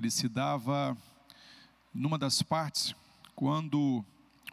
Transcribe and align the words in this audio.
ele 0.00 0.10
se 0.10 0.28
dava 0.28 0.96
numa 1.92 2.16
das 2.16 2.40
partes 2.40 2.94
quando 3.36 4.02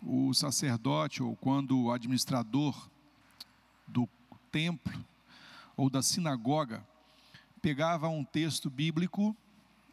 o 0.04 0.34
sacerdote 0.34 1.24
ou 1.24 1.38
quando 1.38 1.84
o 1.84 1.92
administrador 1.92 2.90
do 3.88 4.10
templo 4.52 5.06
ou 5.78 5.90
da 5.90 6.02
sinagoga 6.02 6.86
pegava 7.62 8.10
um 8.10 8.26
texto 8.26 8.70
bíblico 8.70 9.34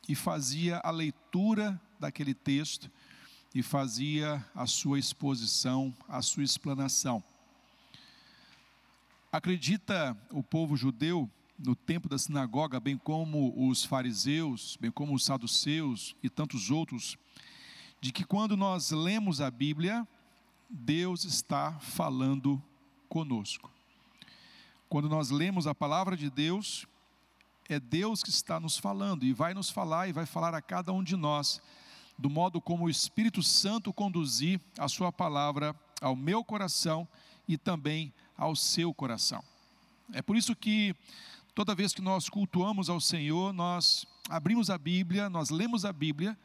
e 0.09 0.17
fazia 0.17 0.81
a 0.83 0.91
leitura 0.91 1.81
daquele 2.01 2.35
texto 2.35 2.91
e 3.55 3.63
fazia 3.63 4.45
a 4.57 4.67
sua 4.67 4.99
exposição, 4.99 5.95
a 6.09 6.21
sua 6.21 6.43
explanação. 6.43 7.23
Acredita 9.31 10.17
o 10.31 10.43
povo 10.43 10.77
judeu 10.77 11.31
no 11.59 11.75
tempo 11.75 12.09
da 12.09 12.19
sinagoga, 12.19 12.81
bem 12.81 12.97
como 12.97 13.69
os 13.69 13.85
fariseus, 13.85 14.77
bem 14.81 14.91
como 14.91 15.15
os 15.15 15.25
saduceus 15.25 16.17
e 16.23 16.29
tantos 16.29 16.71
outros, 16.71 17.17
de 18.01 18.13
que 18.13 18.25
quando 18.25 18.57
nós 18.57 18.91
lemos 18.91 19.41
a 19.41 19.51
Bíblia, 19.51 20.07
Deus 20.69 21.25
está 21.25 21.79
falando 21.79 22.63
conosco. 23.09 23.71
Quando 24.89 25.09
nós 25.09 25.31
lemos 25.31 25.67
a 25.67 25.75
palavra 25.75 26.17
de 26.17 26.29
Deus, 26.29 26.87
é 27.69 27.81
Deus 27.81 28.23
que 28.23 28.31
está 28.31 28.61
nos 28.61 28.77
falando 28.77 29.25
e 29.25 29.33
vai 29.33 29.55
nos 29.55 29.71
falar 29.71 30.09
e 30.09 30.13
vai 30.13 30.27
falar 30.27 30.55
a 30.55 30.61
cada 30.61 30.93
um 30.93 31.03
de 31.03 31.17
nós, 31.17 31.63
do 32.19 32.29
modo 32.29 32.61
como 32.61 32.85
o 32.85 32.91
Espírito 32.91 33.43
Santo 33.43 33.93
conduzir 33.93 34.61
a 34.79 34.89
Sua 34.89 35.11
palavra 35.11 35.75
ao 36.01 36.15
meu 36.15 36.45
coração 36.45 37.09
e 37.49 37.57
também 37.57 38.13
ao 38.37 38.55
seu 38.55 38.93
coração. 38.93 39.43
É 40.13 40.21
por 40.21 40.37
isso 40.37 40.55
que 40.55 40.95
toda 41.55 41.75
vez 41.75 41.93
que 41.95 42.03
nós 42.03 42.29
cultuamos 42.29 42.91
ao 42.91 43.01
Senhor, 43.01 43.53
nós 43.53 44.05
abrimos 44.29 44.71
a 44.71 44.77
Bíblia, 44.77 45.31
nós 45.31 45.51
lemos 45.51 45.85
a 45.85 45.93
Bíblia 45.93 46.37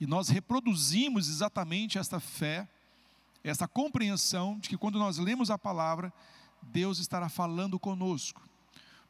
e 0.00 0.06
nós 0.06 0.30
reproduzimos 0.30 1.28
exatamente 1.28 1.98
esta 1.98 2.18
fé, 2.18 2.66
essa 3.44 3.68
compreensão 3.68 4.58
de 4.58 4.68
que 4.68 4.78
quando 4.78 4.98
nós 4.98 5.18
lemos 5.18 5.50
a 5.50 5.58
palavra, 5.58 6.10
Deus 6.62 6.98
estará 6.98 7.28
falando 7.28 7.78
conosco. 7.78 8.40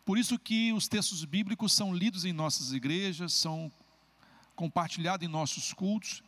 Por 0.05 0.19
isso 0.19 0.37
que 0.37 0.73
os 0.73 0.89
textos 0.89 1.25
bíblicos 1.25 1.73
são 1.73 1.95
lidos 1.95 2.25
em 2.25 2.33
nossas 2.33 2.73
igrejas, 2.73 3.33
são 3.33 3.71
compartilhados 4.57 5.25
em 5.25 5.31
nossos 5.31 5.73
cultos, 5.73 6.25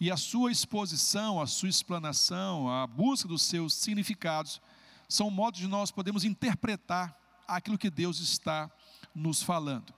e 0.00 0.12
a 0.12 0.16
sua 0.16 0.52
exposição, 0.52 1.40
a 1.40 1.46
sua 1.46 1.68
explanação, 1.68 2.70
a 2.70 2.86
busca 2.86 3.26
dos 3.26 3.42
seus 3.42 3.74
significados, 3.74 4.60
são 5.08 5.28
modos 5.28 5.58
de 5.58 5.66
nós 5.66 5.90
podermos 5.90 6.22
interpretar 6.22 7.17
aquilo 7.48 7.78
que 7.78 7.90
Deus 7.90 8.20
está 8.20 8.70
nos 9.14 9.42
falando. 9.42 9.92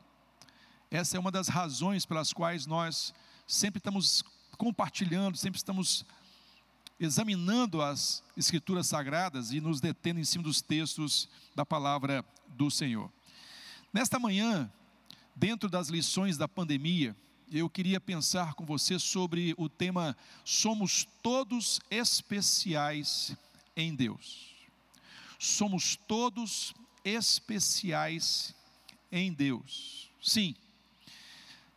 Essa 0.91 1.17
é 1.17 1.21
uma 1.21 1.31
das 1.31 1.49
razões 1.49 2.07
pelas 2.07 2.33
quais 2.33 2.67
nós 2.67 3.13
sempre 3.47 3.79
estamos 3.79 4.25
compartilhando, 4.57 5.37
sempre 5.37 5.59
estamos 5.59 6.05
examinando 6.99 7.81
as 7.81 8.23
escrituras 8.37 8.87
sagradas 8.87 9.53
e 9.53 9.61
nos 9.61 9.81
detendo 9.81 10.21
em 10.21 10.25
cima 10.25 10.45
dos 10.45 10.61
textos 10.61 11.29
da 11.55 11.65
palavra 11.65 12.25
do 12.49 12.71
Senhor. 12.71 13.11
Nesta 13.93 14.19
manhã, 14.19 14.71
dentro 15.35 15.69
das 15.69 15.89
lições 15.89 16.37
da 16.37 16.47
pandemia, 16.47 17.17
eu 17.51 17.69
queria 17.69 18.01
pensar 18.01 18.55
com 18.55 18.65
você 18.65 18.99
sobre 18.99 19.55
o 19.57 19.69
tema 19.69 20.17
Somos 20.45 21.09
todos 21.23 21.81
especiais 21.91 23.35
em 23.75 23.95
Deus. 23.95 24.55
Somos 25.39 25.97
todos 26.07 26.75
especiais 27.05 28.55
em 29.11 29.33
Deus. 29.33 30.11
Sim, 30.23 30.55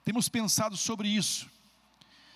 temos 0.03 0.27
pensado 0.29 0.75
sobre 0.75 1.07
isso. 1.07 1.49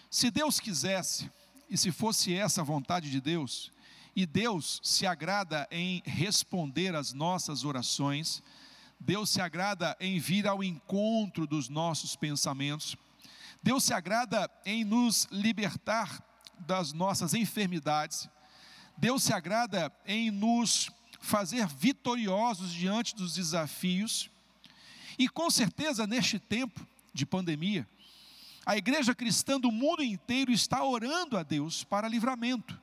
Se 0.10 0.32
Deus 0.32 0.60
quisesse, 0.60 1.30
e 1.70 1.78
se 1.78 1.92
fosse 1.92 2.34
essa 2.34 2.62
a 2.62 2.64
vontade 2.64 3.12
de 3.12 3.20
Deus, 3.20 3.72
e 4.16 4.26
Deus 4.26 4.80
se 4.84 5.06
agrada 5.06 5.68
em 5.70 6.02
responder 6.06 6.96
às 6.96 7.14
nossas 7.14 7.64
orações, 7.64 8.42
Deus 9.00 9.30
se 9.30 9.42
agrada 9.42 9.96
em 10.00 10.18
vir 10.18 10.48
ao 10.48 10.64
encontro 10.64 11.46
dos 11.46 11.70
nossos 11.70 12.16
pensamentos, 12.16 12.96
Deus 13.62 13.84
se 13.84 13.94
agrada 13.94 14.50
em 14.66 14.84
nos 14.84 15.28
libertar 15.30 16.24
das 16.60 16.94
nossas 16.94 17.34
enfermidades, 17.34 18.28
Deus 18.98 19.24
se 19.24 19.34
agrada 19.34 19.92
em 20.06 20.32
nos 20.32 20.90
fazer 21.20 21.68
vitoriosos 21.68 22.72
diante 22.72 23.16
dos 23.16 23.36
desafios, 23.36 24.30
e 25.18 25.28
com 25.28 25.50
certeza 25.50 26.06
neste 26.06 26.40
tempo 26.40 26.86
de 27.14 27.26
pandemia, 27.26 27.88
a 28.66 28.78
igreja 28.78 29.16
cristã 29.16 29.60
do 29.60 29.72
mundo 29.72 30.04
inteiro 30.04 30.52
está 30.52 30.84
orando 30.84 31.38
a 31.38 31.44
Deus 31.44 31.84
para 31.84 32.08
livramento. 32.08 32.80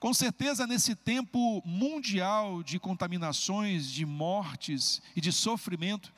Com 0.00 0.12
certeza, 0.12 0.66
nesse 0.66 0.96
tempo 0.96 1.62
mundial 1.64 2.62
de 2.62 2.80
contaminações, 2.80 3.86
de 3.86 4.04
mortes 4.04 5.00
e 5.14 5.20
de 5.20 5.30
sofrimento, 5.30 6.12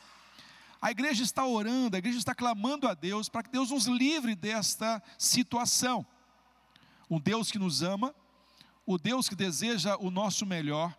a 0.80 0.90
igreja 0.90 1.22
está 1.22 1.44
orando, 1.44 1.96
a 1.96 1.98
igreja 1.98 2.16
está 2.16 2.34
clamando 2.34 2.88
a 2.88 2.94
Deus 2.94 3.28
para 3.28 3.42
que 3.42 3.50
Deus 3.50 3.70
nos 3.70 3.86
livre 3.86 4.34
desta 4.34 5.02
situação. 5.18 6.06
Um 7.10 7.20
Deus 7.20 7.50
que 7.50 7.58
nos 7.58 7.82
ama, 7.82 8.14
o 8.86 8.98
Deus 8.98 9.28
que 9.28 9.34
deseja 9.34 9.96
o 9.96 10.10
nosso 10.10 10.44
melhor, 10.44 10.96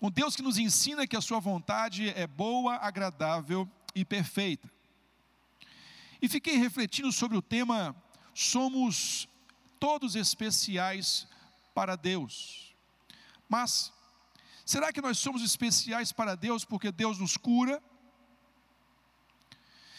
um 0.00 0.10
Deus 0.10 0.36
que 0.36 0.42
nos 0.42 0.58
ensina 0.58 1.06
que 1.06 1.16
a 1.16 1.20
Sua 1.20 1.40
vontade 1.40 2.10
é 2.10 2.26
boa, 2.26 2.76
agradável 2.76 3.68
e 3.94 4.04
perfeita. 4.04 4.70
E 6.20 6.28
fiquei 6.28 6.56
refletindo 6.56 7.10
sobre 7.10 7.36
o 7.36 7.42
tema: 7.42 7.96
somos 8.34 9.28
todos 9.80 10.14
especiais 10.14 11.26
para 11.74 11.96
Deus. 11.96 12.74
Mas, 13.48 13.92
será 14.64 14.92
que 14.92 15.00
nós 15.00 15.18
somos 15.18 15.42
especiais 15.42 16.12
para 16.12 16.34
Deus 16.34 16.64
porque 16.64 16.92
Deus 16.92 17.18
nos 17.18 17.36
cura? 17.36 17.82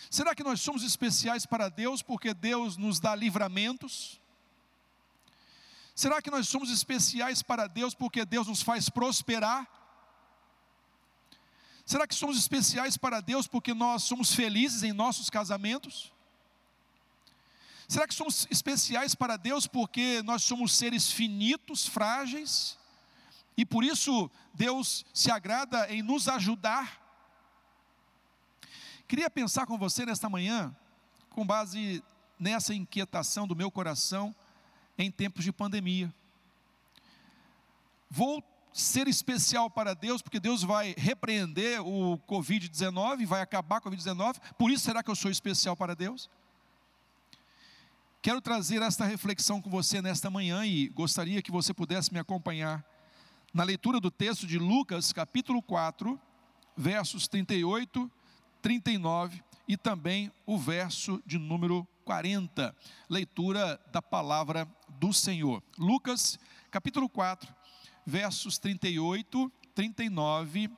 Será 0.09 0.33
que 0.33 0.43
nós 0.43 0.61
somos 0.61 0.83
especiais 0.83 1.45
para 1.45 1.69
Deus 1.69 2.01
porque 2.01 2.33
Deus 2.33 2.77
nos 2.77 2.99
dá 2.99 3.15
livramentos? 3.15 4.21
Será 5.97 6.21
que 6.21 6.29
nós 6.29 6.47
somos 6.47 6.69
especiais 6.69 7.41
para 7.41 7.65
Deus 7.65 7.95
porque 7.95 8.23
Deus 8.23 8.45
nos 8.45 8.61
faz 8.61 8.87
prosperar? 8.87 9.67
Será 11.83 12.05
que 12.05 12.13
somos 12.13 12.37
especiais 12.37 12.95
para 12.95 13.19
Deus 13.19 13.47
porque 13.47 13.73
nós 13.73 14.03
somos 14.03 14.31
felizes 14.31 14.83
em 14.83 14.93
nossos 14.93 15.27
casamentos? 15.27 16.13
Será 17.87 18.07
que 18.07 18.13
somos 18.13 18.45
especiais 18.51 19.15
para 19.15 19.37
Deus 19.37 19.65
porque 19.65 20.21
nós 20.21 20.43
somos 20.43 20.77
seres 20.77 21.11
finitos, 21.11 21.87
frágeis, 21.87 22.77
e 23.57 23.65
por 23.65 23.83
isso 23.83 24.29
Deus 24.53 25.03
se 25.11 25.31
agrada 25.31 25.91
em 25.91 26.03
nos 26.03 26.27
ajudar? 26.27 27.01
Queria 29.07 29.31
pensar 29.31 29.65
com 29.65 29.79
você 29.79 30.05
nesta 30.05 30.29
manhã, 30.29 30.75
com 31.31 31.43
base 31.43 32.03
nessa 32.37 32.71
inquietação 32.71 33.47
do 33.47 33.55
meu 33.55 33.71
coração 33.71 34.35
em 34.97 35.11
tempos 35.11 35.43
de 35.43 35.51
pandemia. 35.51 36.13
Vou 38.09 38.43
ser 38.73 39.07
especial 39.07 39.69
para 39.69 39.93
Deus, 39.93 40.21
porque 40.21 40.39
Deus 40.39 40.63
vai 40.63 40.93
repreender 40.97 41.81
o 41.81 42.17
Covid-19, 42.27 43.25
vai 43.25 43.41
acabar 43.41 43.81
com 43.81 43.89
o 43.89 43.91
Covid-19, 43.91 44.39
por 44.57 44.71
isso 44.71 44.85
será 44.85 45.01
que 45.01 45.09
eu 45.09 45.15
sou 45.15 45.31
especial 45.31 45.75
para 45.75 45.95
Deus? 45.95 46.29
Quero 48.21 48.41
trazer 48.41 48.81
esta 48.81 49.05
reflexão 49.05 49.61
com 49.61 49.69
você 49.69 50.01
nesta 50.01 50.29
manhã 50.29 50.65
e 50.65 50.89
gostaria 50.89 51.41
que 51.41 51.51
você 51.51 51.73
pudesse 51.73 52.13
me 52.13 52.19
acompanhar 52.19 52.85
na 53.53 53.63
leitura 53.63 53.99
do 53.99 54.11
texto 54.11 54.45
de 54.45 54.59
Lucas, 54.59 55.13
capítulo 55.13 55.61
4, 55.61 56.19
versos 56.75 57.27
38, 57.27 58.11
39 58.61 59.41
e 59.67 59.75
também 59.75 60.31
o 60.45 60.57
verso 60.57 61.21
de 61.25 61.37
número 61.37 61.87
40, 62.05 62.75
leitura 63.09 63.79
da 63.91 64.01
palavra 64.01 64.67
do 64.99 65.13
Senhor. 65.13 65.63
Lucas, 65.77 66.39
capítulo 66.71 67.07
4, 67.07 67.53
versos 68.05 68.57
38, 68.57 69.51
39 69.75 70.69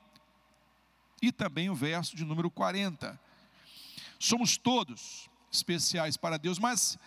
e 1.22 1.30
também 1.30 1.68
o 1.70 1.74
verso 1.74 2.16
de 2.16 2.24
número 2.24 2.50
40. 2.50 3.18
Somos 4.18 4.56
todos 4.56 5.28
especiais 5.50 6.16
para 6.16 6.38
Deus, 6.38 6.58
mas 6.58 6.98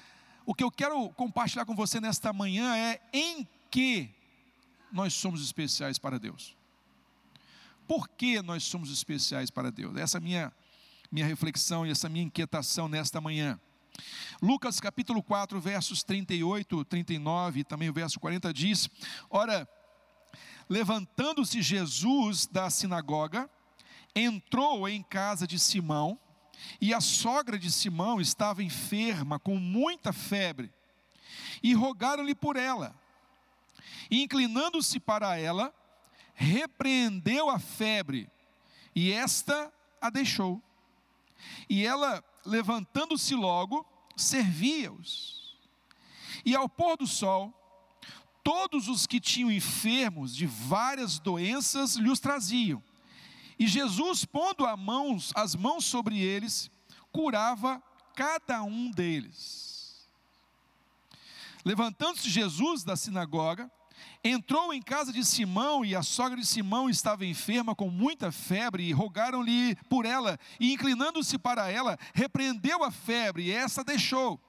o 0.46 0.54
que 0.54 0.64
eu 0.64 0.72
quero 0.72 1.10
compartilhar 1.12 1.66
com 1.66 1.76
você 1.76 2.00
nesta 2.00 2.34
manhã 2.34 2.76
é 2.76 3.00
em 3.12 3.48
que 3.70 4.10
nós 4.92 5.14
somos 5.14 5.44
especiais 5.44 5.98
para 5.98 6.20
Deus. 6.20 6.56
Por 7.88 8.08
que 8.08 8.42
nós 8.42 8.64
somos 8.64 8.92
especiais 8.92 9.50
para 9.50 9.72
Deus? 9.72 9.96
Essa 9.98 10.18
é 10.18 10.20
a 10.20 10.22
minha, 10.22 10.54
minha 11.12 11.26
reflexão 11.26 11.86
e 11.86 11.92
essa 11.92 12.08
minha 12.08 12.26
inquietação 12.26 12.88
nesta 12.88 13.20
manhã. 13.20 13.60
Lucas 14.42 14.80
capítulo 14.80 15.22
4, 15.22 15.60
versos 15.60 16.04
38, 16.04 16.86
39 16.86 17.60
e 17.60 17.64
também 17.64 17.90
o 17.90 17.94
verso 17.94 18.20
40 18.20 18.54
diz: 18.54 18.90
Ora, 19.30 19.68
Levantando-se 20.70 21.62
Jesus 21.62 22.48
da 22.48 22.70
sinagoga, 22.70 23.50
entrou 24.16 24.88
em 24.88 25.04
casa 25.04 25.46
de 25.46 25.60
Simão 25.60 26.18
e 26.80 26.94
a 26.94 27.02
sogra 27.02 27.60
de 27.60 27.72
Simão 27.72 28.22
estava 28.22 28.64
enferma 28.64 29.40
com 29.40 29.56
muita 29.58 30.14
febre, 30.14 30.72
e 31.62 31.74
rogaram-lhe 31.74 32.36
por 32.36 32.56
ela. 32.56 32.96
E 34.10 34.22
inclinando-se 34.22 35.00
para 35.00 35.38
ela, 35.38 35.74
repreendeu 36.34 37.50
a 37.50 37.60
febre, 37.60 38.30
e 38.96 39.12
esta 39.12 39.72
a 40.00 40.10
deixou. 40.10 40.62
E 41.70 41.86
ela, 41.86 42.24
levantando-se 42.46 43.36
logo, 43.36 43.86
servia-os. 44.16 45.58
E 46.46 46.56
ao 46.56 46.68
pôr 46.68 46.98
do 46.98 47.08
sol, 47.08 47.54
todos 48.44 48.88
os 48.88 49.08
que 49.08 49.20
tinham 49.20 49.52
enfermos 49.52 50.36
de 50.36 50.46
várias 50.46 51.20
doenças 51.20 51.96
lhes 51.96 52.20
traziam. 52.20 52.84
E 53.58 53.68
Jesus, 53.68 54.26
pondo 54.26 54.66
a 54.66 54.76
mãos, 54.76 55.32
as 55.36 55.56
mãos 55.56 55.86
sobre 55.86 56.20
eles, 56.20 56.70
curava 57.12 57.82
cada 58.16 58.64
um 58.64 58.92
deles. 58.92 60.08
Levantando-se 61.64 62.30
Jesus 62.30 62.84
da 62.84 62.98
sinagoga, 62.98 63.72
entrou 64.24 64.74
em 64.74 64.82
casa 64.82 65.12
de 65.12 65.24
Simão 65.26 65.84
e 65.84 65.96
a 65.96 66.04
sogra 66.04 66.38
de 66.38 66.46
Simão 66.46 66.90
estava 66.90 67.26
enferma 67.26 67.76
com 67.76 67.90
muita 67.90 68.32
febre 68.32 68.84
e 68.84 68.92
rogaram-lhe 68.92 69.76
por 69.90 70.06
ela 70.06 70.40
e 70.60 70.74
inclinando-se 70.74 71.38
para 71.38 71.70
ela, 71.70 71.98
repreendeu 72.14 72.84
a 72.84 72.92
febre 72.92 73.44
e 73.44 73.52
essa 73.52 73.84
deixou. 73.84 74.40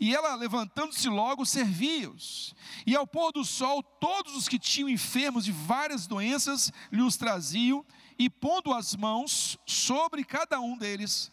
E 0.00 0.14
ela, 0.14 0.34
levantando-se 0.34 1.08
logo, 1.08 1.44
servia-os. 1.44 2.54
E 2.86 2.96
ao 2.96 3.06
pôr 3.06 3.32
do 3.32 3.44
sol, 3.44 3.82
todos 3.82 4.34
os 4.34 4.48
que 4.48 4.58
tinham 4.58 4.88
enfermos 4.88 5.44
de 5.44 5.52
várias 5.52 6.06
doenças 6.06 6.72
lhe 6.90 7.02
os 7.02 7.16
traziam, 7.16 7.84
e 8.18 8.30
pondo 8.30 8.72
as 8.72 8.94
mãos 8.94 9.58
sobre 9.66 10.24
cada 10.24 10.60
um 10.60 10.76
deles, 10.76 11.32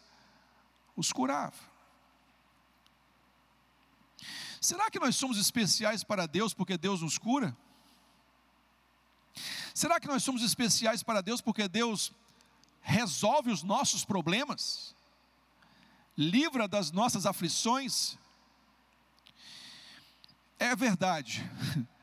os 0.95 1.11
curava. 1.11 1.70
Será 4.61 4.91
que 4.91 4.99
nós 4.99 5.15
somos 5.15 5.39
especiais 5.39 6.03
para 6.03 6.27
Deus 6.27 6.53
porque 6.53 6.77
Deus 6.77 7.01
nos 7.01 7.17
cura? 7.17 7.57
Será 9.73 9.99
que 9.99 10.07
nós 10.07 10.21
somos 10.21 10.43
especiais 10.43 11.01
para 11.01 11.19
Deus 11.19 11.41
porque 11.41 11.67
Deus 11.67 12.13
resolve 12.79 13.49
os 13.49 13.63
nossos 13.63 14.05
problemas? 14.05 14.95
Livra 16.15 16.67
das 16.67 16.91
nossas 16.91 17.25
aflições? 17.25 18.19
É 20.59 20.75
verdade, 20.75 21.43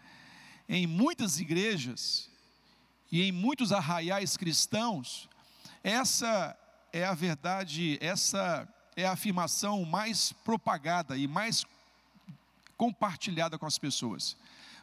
em 0.68 0.84
muitas 0.84 1.38
igrejas 1.38 2.28
e 3.12 3.22
em 3.22 3.30
muitos 3.30 3.70
arraiais 3.70 4.36
cristãos, 4.36 5.28
essa 5.80 6.58
é 6.92 7.04
a 7.04 7.14
verdade, 7.14 7.98
essa 8.00 8.68
é 8.96 9.06
a 9.06 9.12
afirmação 9.12 9.84
mais 9.84 10.32
propagada 10.32 11.16
e 11.16 11.28
mais 11.28 11.64
compartilhada 12.78 13.58
com 13.58 13.66
as 13.66 13.78
pessoas. 13.78 14.38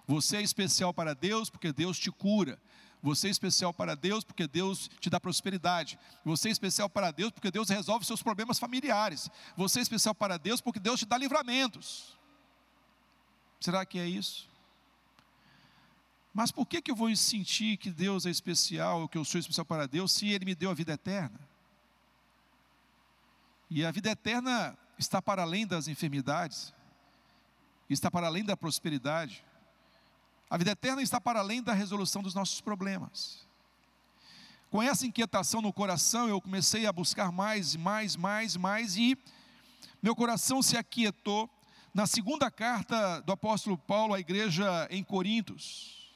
Você 0.05 0.37
é 0.37 0.41
especial 0.41 0.93
para 0.93 1.15
Deus 1.15 1.49
porque 1.49 1.73
Deus 1.73 1.97
te 1.97 2.11
cura. 2.11 2.59
Você 3.01 3.27
é 3.27 3.31
especial 3.31 3.73
para 3.73 3.95
Deus 3.95 4.23
porque 4.23 4.47
Deus 4.47 4.89
te 4.99 5.09
dá 5.09 5.19
prosperidade. 5.19 5.97
Você 6.23 6.49
é 6.49 6.51
especial 6.51 6.89
para 6.89 7.09
Deus 7.11 7.31
porque 7.31 7.49
Deus 7.49 7.69
resolve 7.69 8.05
seus 8.05 8.21
problemas 8.21 8.59
familiares. 8.59 9.29
Você 9.57 9.79
é 9.79 9.81
especial 9.81 10.13
para 10.13 10.37
Deus 10.37 10.61
porque 10.61 10.79
Deus 10.79 10.99
te 10.99 11.05
dá 11.05 11.17
livramentos. 11.17 12.15
Será 13.59 13.85
que 13.85 13.97
é 13.97 14.07
isso? 14.07 14.47
Mas 16.33 16.51
por 16.51 16.65
que, 16.67 16.81
que 16.81 16.91
eu 16.91 16.95
vou 16.95 17.15
sentir 17.15 17.77
que 17.77 17.89
Deus 17.89 18.25
é 18.25 18.29
especial, 18.29 19.07
que 19.07 19.17
eu 19.17 19.23
sou 19.23 19.39
especial 19.39 19.65
para 19.65 19.87
Deus, 19.87 20.11
se 20.11 20.27
Ele 20.27 20.43
me 20.43 20.53
deu 20.53 20.69
a 20.69 20.73
vida 20.73 20.91
eterna? 20.91 21.39
E 23.69 23.85
a 23.85 23.89
vida 23.89 24.11
eterna 24.11 24.77
está 24.99 25.21
para 25.21 25.43
além 25.43 25.65
das 25.65 25.87
enfermidades, 25.87 26.73
está 27.93 28.09
para 28.09 28.27
além 28.27 28.43
da 28.43 28.57
prosperidade. 28.57 29.43
A 30.49 30.57
vida 30.57 30.71
eterna 30.71 31.01
está 31.01 31.19
para 31.19 31.39
além 31.39 31.61
da 31.61 31.73
resolução 31.73 32.21
dos 32.21 32.33
nossos 32.33 32.61
problemas. 32.61 33.45
Com 34.69 34.81
essa 34.81 35.05
inquietação 35.05 35.61
no 35.61 35.71
coração, 35.71 36.27
eu 36.27 36.41
comecei 36.41 36.85
a 36.85 36.91
buscar 36.91 37.31
mais, 37.31 37.75
mais, 37.75 38.15
mais, 38.15 38.55
mais, 38.57 38.97
e 38.97 39.17
meu 40.01 40.15
coração 40.15 40.61
se 40.61 40.75
aquietou 40.75 41.49
na 41.93 42.05
segunda 42.05 42.51
carta 42.51 43.21
do 43.21 43.31
apóstolo 43.31 43.77
Paulo 43.77 44.13
à 44.13 44.19
igreja 44.19 44.87
em 44.91 45.03
Corintos, 45.03 46.11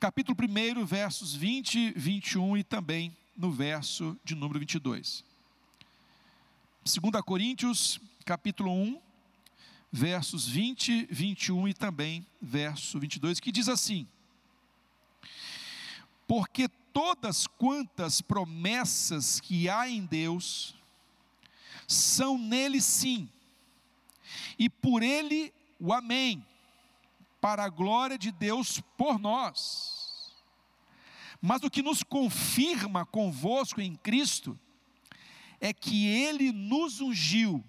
capítulo 0.00 0.36
1, 0.36 0.84
versos 0.84 1.34
20, 1.34 1.92
21 1.92 2.56
e 2.56 2.64
também 2.64 3.16
no 3.36 3.52
verso 3.52 4.18
de 4.24 4.34
número 4.34 4.58
22. 4.58 5.24
2 6.84 7.24
Coríntios, 7.24 8.00
capítulo 8.24 8.72
1, 8.72 9.00
versos 9.92 10.48
20, 10.48 11.06
21 11.10 11.68
e 11.68 11.74
também 11.74 12.26
verso 12.40 12.98
22, 12.98 13.38
que 13.38 13.52
diz 13.52 13.68
assim: 13.68 14.08
Porque 16.26 16.66
todas 16.92 17.46
quantas 17.46 18.22
promessas 18.22 19.38
que 19.38 19.68
há 19.68 19.88
em 19.88 20.04
Deus 20.06 20.74
são 21.86 22.38
nele 22.38 22.80
sim 22.80 23.28
e 24.58 24.68
por 24.70 25.02
ele 25.02 25.52
o 25.78 25.92
Amém, 25.92 26.44
para 27.40 27.64
a 27.64 27.68
glória 27.68 28.16
de 28.16 28.30
Deus 28.30 28.80
por 28.96 29.18
nós. 29.18 30.32
Mas 31.40 31.62
o 31.64 31.70
que 31.70 31.82
nos 31.82 32.04
confirma 32.04 33.04
convosco 33.04 33.80
em 33.80 33.96
Cristo 33.96 34.58
é 35.60 35.72
que 35.72 36.06
ele 36.06 36.52
nos 36.52 37.00
ungiu, 37.00 37.64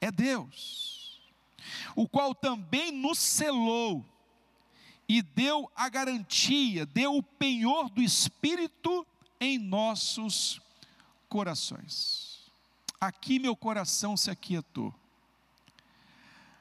é 0.00 0.12
Deus, 0.12 0.91
o 1.94 2.08
qual 2.08 2.34
também 2.34 2.90
nos 2.90 3.18
selou 3.18 4.04
e 5.08 5.20
deu 5.20 5.70
a 5.76 5.88
garantia, 5.88 6.86
deu 6.86 7.16
o 7.16 7.22
penhor 7.22 7.90
do 7.90 8.00
Espírito 8.00 9.06
em 9.40 9.58
nossos 9.58 10.60
corações. 11.28 12.50
Aqui 13.00 13.38
meu 13.38 13.56
coração 13.56 14.16
se 14.16 14.30
aquietou. 14.30 14.94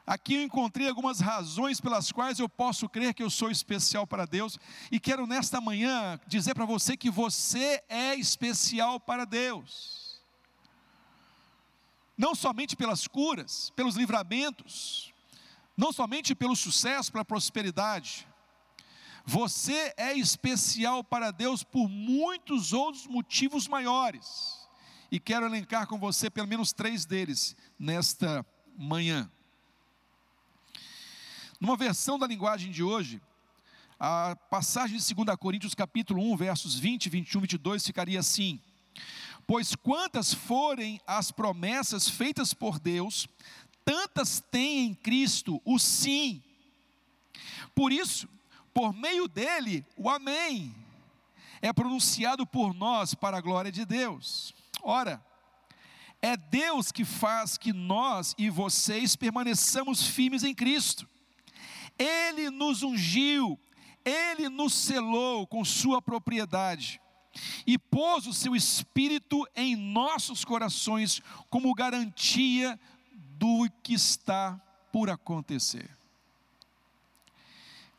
Aqui 0.06 0.34
eu 0.34 0.44
encontrei 0.44 0.90
algumas 0.90 1.20
razões 1.20 1.80
pelas 1.80 2.12
quais 2.12 2.40
eu 2.40 2.50
posso 2.50 2.90
crer 2.90 3.14
que 3.14 3.24
eu 3.24 3.30
sou 3.30 3.52
especial 3.52 4.08
para 4.08 4.26
Deus, 4.26 4.58
e 4.92 5.00
quero 5.00 5.28
nesta 5.28 5.62
manhã 5.62 6.20
dizer 6.28 6.54
para 6.54 6.66
você 6.66 6.98
que 6.98 7.10
você 7.10 7.82
é 7.88 8.16
especial 8.16 9.00
para 9.00 9.24
Deus. 9.24 10.20
Não 12.18 12.36
somente 12.36 12.76
pelas 12.76 13.08
curas, 13.08 13.72
pelos 13.76 13.96
livramentos, 13.96 15.11
não 15.76 15.92
somente 15.92 16.36
pelo 16.36 16.56
sucesso, 16.56 17.12
pela 17.12 17.26
prosperidade. 17.26 18.28
Você 19.26 19.94
é 19.98 20.14
especial 20.14 21.04
para 21.04 21.32
Deus 21.32 21.64
por 21.64 21.88
muitos 21.88 22.74
outros 22.74 23.06
motivos 23.06 23.68
maiores. 23.68 24.68
E 25.12 25.20
quero 25.20 25.46
elencar 25.46 25.88
com 25.88 26.00
você 26.00 26.30
pelo 26.30 26.48
menos 26.48 26.72
três 26.72 27.06
deles 27.06 27.56
nesta 27.78 28.46
manhã. 28.78 29.30
Numa 31.60 31.78
versão 31.78 32.18
da 32.18 32.26
linguagem 32.26 32.72
de 32.72 32.82
hoje, 32.82 33.22
a 34.00 34.36
passagem 34.50 34.98
de 34.98 35.14
2 35.14 35.38
Coríntios 35.38 35.76
capítulo 35.76 36.24
1, 36.34 36.38
versos 36.38 36.80
20, 36.80 37.08
21, 37.10 37.42
22 37.42 37.86
ficaria 37.86 38.20
assim: 38.20 38.60
Pois 39.46 39.76
quantas 39.76 40.34
forem 40.34 41.00
as 41.06 41.32
promessas 41.32 42.10
feitas 42.10 42.54
por 42.54 42.80
Deus, 42.80 43.28
tantas 43.86 44.44
tem 44.52 44.86
em 44.88 44.94
Cristo 44.94 45.62
o 45.66 45.78
sim. 45.78 46.42
Por 47.74 47.92
isso, 47.92 48.28
por 48.74 48.94
meio 48.94 49.28
dele, 49.28 49.86
o 49.98 50.10
amém 50.10 50.74
é 51.62 51.72
pronunciado 51.72 52.46
por 52.46 52.74
nós 52.74 53.14
para 53.14 53.38
a 53.38 53.42
glória 53.42 53.72
de 53.72 53.86
Deus. 53.86 54.54
Ora, 54.82 55.24
é 56.22 56.36
Deus 56.36 56.92
que 56.92 57.06
faz 57.06 57.58
que 57.58 57.72
nós 57.72 58.36
e 58.38 58.50
vocês 58.50 59.16
permaneçamos 59.16 60.04
firmes 60.04 60.44
em 60.44 60.54
Cristo. 60.54 61.08
Ele 61.98 62.50
nos 62.50 62.82
ungiu, 62.84 63.60
Ele 64.04 64.50
nos 64.50 64.74
selou 64.74 65.46
com 65.46 65.64
Sua 65.64 66.02
propriedade 66.02 67.00
e 67.66 67.78
pôs 67.78 68.28
o 68.28 68.34
Seu 68.34 68.56
Espírito 68.56 69.48
em 69.56 69.76
nossos 69.76 70.44
corações 70.44 71.22
como 71.50 71.74
garantia 71.74 72.80
do 73.42 73.68
que 73.82 73.96
está 73.96 74.62
por 74.92 75.10
acontecer. 75.10 75.90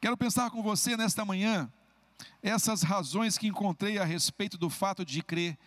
Quero 0.01 0.17
pensar 0.17 0.53
com 0.53 0.63
você 0.63 0.97
nesta 0.97 1.25
manhã 1.25 1.69
essas 2.41 2.83
razões 2.85 3.37
que 3.37 3.49
encontrei 3.49 3.99
a 3.99 4.05
respeito 4.05 4.57
do 4.57 4.71
fato 4.71 5.05
de 5.05 5.21
crer 5.21 5.59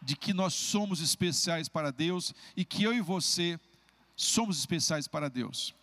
de 0.00 0.16
que 0.16 0.32
nós 0.32 0.54
somos 0.54 1.02
especiais 1.02 1.68
para 1.68 1.92
Deus 1.92 2.34
e 2.56 2.64
que 2.64 2.84
eu 2.84 2.94
e 2.94 3.02
você 3.02 3.60
somos 4.16 4.58
especiais 4.58 5.06
para 5.06 5.28
Deus. 5.28 5.74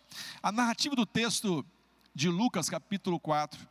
A 0.42 0.50
narrativa 0.50 0.96
do 0.96 1.06
texto 1.06 1.64
de 2.12 2.28
Lucas, 2.28 2.68
capítulo 2.68 3.20
4, 3.20 3.64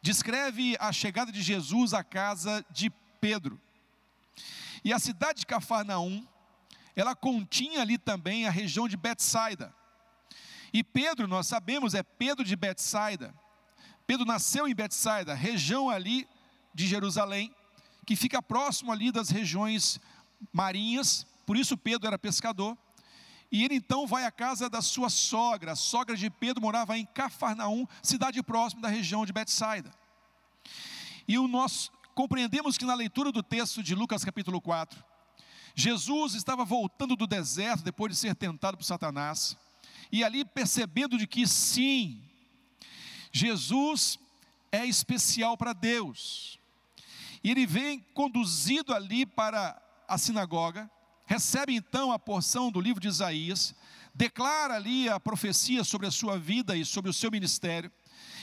descreve 0.00 0.74
a 0.80 0.90
chegada 0.90 1.30
de 1.30 1.42
Jesus 1.42 1.92
à 1.92 2.02
casa 2.02 2.64
de 2.70 2.90
Pedro. 3.20 3.60
E 4.82 4.90
a 4.90 4.98
cidade 4.98 5.40
de 5.40 5.46
Cafarnaum 5.46 6.26
ela 6.94 7.14
continha 7.14 7.80
ali 7.80 7.98
também 7.98 8.46
a 8.46 8.50
região 8.50 8.86
de 8.86 8.96
Betsaida. 8.96 9.74
E 10.72 10.82
Pedro, 10.82 11.28
nós 11.28 11.46
sabemos, 11.46 11.94
é 11.94 12.02
Pedro 12.02 12.44
de 12.44 12.56
Betsaida. 12.56 13.34
Pedro 14.06 14.26
nasceu 14.26 14.66
em 14.66 14.74
Betsaida, 14.74 15.34
região 15.34 15.90
ali 15.90 16.28
de 16.74 16.86
Jerusalém, 16.86 17.54
que 18.06 18.16
fica 18.16 18.42
próximo 18.42 18.90
ali 18.90 19.12
das 19.12 19.28
regiões 19.28 20.00
marinhas, 20.52 21.26
por 21.46 21.56
isso 21.56 21.76
Pedro 21.76 22.06
era 22.06 22.18
pescador. 22.18 22.76
E 23.50 23.64
ele 23.64 23.74
então 23.74 24.06
vai 24.06 24.24
à 24.24 24.30
casa 24.30 24.68
da 24.70 24.80
sua 24.80 25.10
sogra. 25.10 25.72
A 25.72 25.76
sogra 25.76 26.16
de 26.16 26.30
Pedro 26.30 26.62
morava 26.62 26.96
em 26.96 27.04
Cafarnaum, 27.04 27.86
cidade 28.02 28.42
próxima 28.42 28.80
da 28.80 28.88
região 28.88 29.26
de 29.26 29.32
Betsaida. 29.32 29.92
E 31.28 31.38
o 31.38 31.46
nós 31.46 31.90
compreendemos 32.14 32.78
que 32.78 32.86
na 32.86 32.94
leitura 32.94 33.30
do 33.30 33.42
texto 33.42 33.82
de 33.82 33.94
Lucas 33.94 34.24
capítulo 34.24 34.60
4, 34.60 35.04
Jesus 35.74 36.34
estava 36.34 36.64
voltando 36.64 37.16
do 37.16 37.26
deserto 37.26 37.82
depois 37.82 38.12
de 38.12 38.18
ser 38.18 38.34
tentado 38.34 38.76
por 38.76 38.84
Satanás. 38.84 39.56
E 40.10 40.22
ali 40.22 40.44
percebendo 40.44 41.16
de 41.16 41.26
que 41.26 41.46
sim, 41.46 42.22
Jesus 43.32 44.18
é 44.70 44.84
especial 44.84 45.56
para 45.56 45.72
Deus. 45.72 46.58
E 47.42 47.50
ele 47.50 47.66
vem 47.66 48.00
conduzido 48.14 48.94
ali 48.94 49.26
para 49.26 49.80
a 50.06 50.18
sinagoga, 50.18 50.90
recebe 51.24 51.74
então 51.74 52.12
a 52.12 52.18
porção 52.18 52.70
do 52.70 52.80
livro 52.80 53.00
de 53.00 53.08
Isaías, 53.08 53.74
declara 54.14 54.74
ali 54.74 55.08
a 55.08 55.18
profecia 55.18 55.82
sobre 55.82 56.06
a 56.06 56.10
sua 56.10 56.38
vida 56.38 56.76
e 56.76 56.84
sobre 56.84 57.10
o 57.10 57.14
seu 57.14 57.30
ministério. 57.30 57.90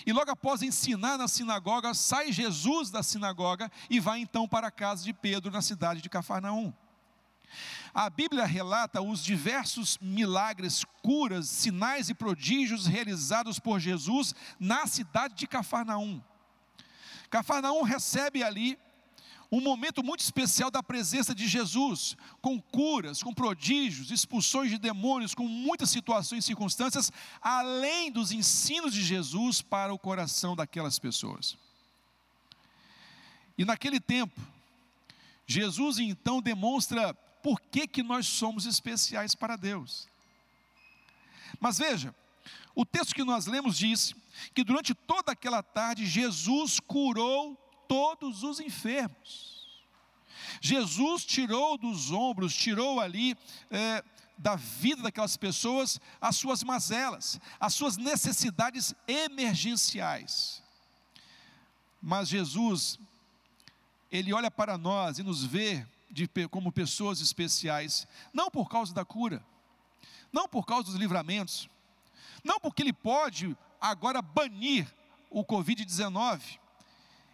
E 0.06 0.12
logo 0.12 0.32
após 0.32 0.62
ensinar 0.62 1.18
na 1.18 1.28
sinagoga, 1.28 1.94
sai 1.94 2.32
Jesus 2.32 2.90
da 2.90 3.04
sinagoga 3.04 3.72
e 3.90 4.00
vai 4.00 4.20
então 4.20 4.48
para 4.48 4.68
a 4.68 4.72
casa 4.72 5.04
de 5.04 5.14
Pedro 5.14 5.52
na 5.52 5.62
cidade 5.62 6.02
de 6.02 6.10
Cafarnaum. 6.10 6.74
A 7.94 8.10
Bíblia 8.10 8.46
relata 8.46 9.02
os 9.02 9.24
diversos 9.24 9.98
milagres, 10.00 10.84
curas, 11.02 11.48
sinais 11.50 12.10
e 12.10 12.14
prodígios 12.14 12.86
realizados 12.86 13.60
por 13.60 13.80
Jesus 13.80 14.34
na 14.60 14.86
cidade 14.88 15.36
de 15.36 15.48
Cafarnaum. 15.48 16.22
Cafarnaum 17.30 17.84
recebe 17.84 18.44
ali 18.44 18.78
um 19.52 19.60
momento 19.60 20.04
muito 20.04 20.20
especial 20.20 20.70
da 20.70 20.84
presença 20.84 21.34
de 21.34 21.48
Jesus, 21.48 22.16
com 22.40 22.62
curas, 22.62 23.24
com 23.24 23.34
prodígios, 23.34 24.12
expulsões 24.12 24.70
de 24.70 24.78
demônios, 24.78 25.34
com 25.34 25.48
muitas 25.48 25.90
situações 25.90 26.44
e 26.44 26.48
circunstâncias, 26.48 27.12
além 27.42 28.12
dos 28.12 28.32
ensinos 28.32 28.94
de 28.94 29.02
Jesus 29.02 29.62
para 29.62 29.94
o 29.94 29.98
coração 29.98 30.56
daquelas 30.56 31.00
pessoas. 31.00 31.58
E 33.58 33.66
naquele 33.66 34.00
tempo, 34.00 34.40
Jesus 35.48 35.98
então 35.98 36.42
demonstra 36.42 37.18
por 37.42 37.60
que, 37.60 37.88
que 37.88 38.04
nós 38.04 38.28
somos 38.28 38.66
especiais 38.66 39.36
para 39.36 39.56
Deus. 39.56 40.08
Mas 41.60 41.78
veja, 41.78 42.14
o 42.76 42.86
texto 42.86 43.16
que 43.16 43.24
nós 43.24 43.46
lemos 43.46 43.78
diz 43.78 44.14
que 44.54 44.64
durante 44.64 44.94
toda 44.94 45.32
aquela 45.32 45.62
tarde 45.62 46.06
Jesus 46.06 46.80
curou 46.80 47.56
todos 47.88 48.44
os 48.44 48.60
enfermos. 48.60 49.68
Jesus 50.62 51.26
tirou 51.26 51.78
dos 51.78 52.12
ombros, 52.12 52.54
tirou 52.54 53.00
ali 53.00 53.38
é, 53.70 54.04
da 54.38 54.56
vida 54.56 55.04
daquelas 55.04 55.36
pessoas 55.36 56.00
as 56.22 56.36
suas 56.38 56.64
mazelas, 56.64 57.40
as 57.60 57.74
suas 57.74 57.98
necessidades 57.98 58.94
emergenciais. 59.08 60.64
Mas 62.02 62.30
Jesus, 62.30 62.98
Ele 64.12 64.32
olha 64.32 64.50
para 64.50 64.78
nós 64.78 65.20
e 65.20 65.24
nos 65.24 65.44
vê 65.44 65.86
de, 66.10 66.28
como 66.50 66.72
pessoas 66.72 67.22
especiais, 67.22 68.08
não 68.34 68.50
por 68.50 68.70
causa 68.70 68.94
da 68.94 69.06
cura, 69.06 69.44
não 70.32 70.48
por 70.48 70.66
causa 70.66 70.86
dos 70.86 70.96
livramentos, 70.96 71.70
não 72.44 72.60
porque 72.60 72.82
Ele 72.82 72.94
pode 72.94 73.56
agora 73.80 74.22
banir 74.22 74.88
o 75.30 75.44
Covid-19, 75.44 76.60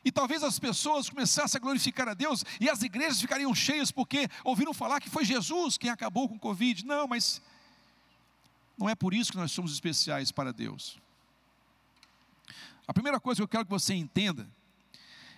e 0.06 0.12
talvez 0.12 0.44
as 0.44 0.60
pessoas 0.60 1.10
começassem 1.10 1.58
a 1.58 1.62
glorificar 1.62 2.08
a 2.08 2.14
Deus 2.14 2.46
e 2.62 2.70
as 2.70 2.84
igrejas 2.84 3.20
ficariam 3.20 3.56
cheias 3.56 3.92
porque 3.92 4.30
ouviram 4.44 4.72
falar 4.72 5.02
que 5.02 5.10
foi 5.10 5.26
Jesus 5.26 5.80
quem 5.80 5.90
acabou 5.90 6.30
com 6.30 6.36
o 6.36 6.40
Covid. 6.40 6.86
Não, 6.86 7.08
mas 7.08 7.42
não 8.78 8.88
é 8.88 8.94
por 8.94 9.16
isso 9.16 9.32
que 9.32 9.38
nós 9.40 9.52
somos 9.52 9.74
especiais 9.74 10.32
para 10.32 10.54
Deus. 10.54 11.00
A 12.88 12.94
primeira 12.94 13.20
coisa 13.20 13.40
que 13.40 13.44
eu 13.44 13.48
quero 13.48 13.66
que 13.66 13.72
você 13.72 13.96
entenda 13.96 14.48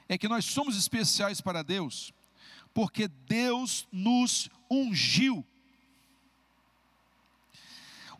é 0.09 0.17
que 0.17 0.27
nós 0.27 0.43
somos 0.43 0.75
especiais 0.75 1.39
para 1.39 1.63
Deus 1.63 2.13
porque 2.77 3.07
Deus 3.07 3.87
nos 3.91 4.51
ungiu. 4.69 5.43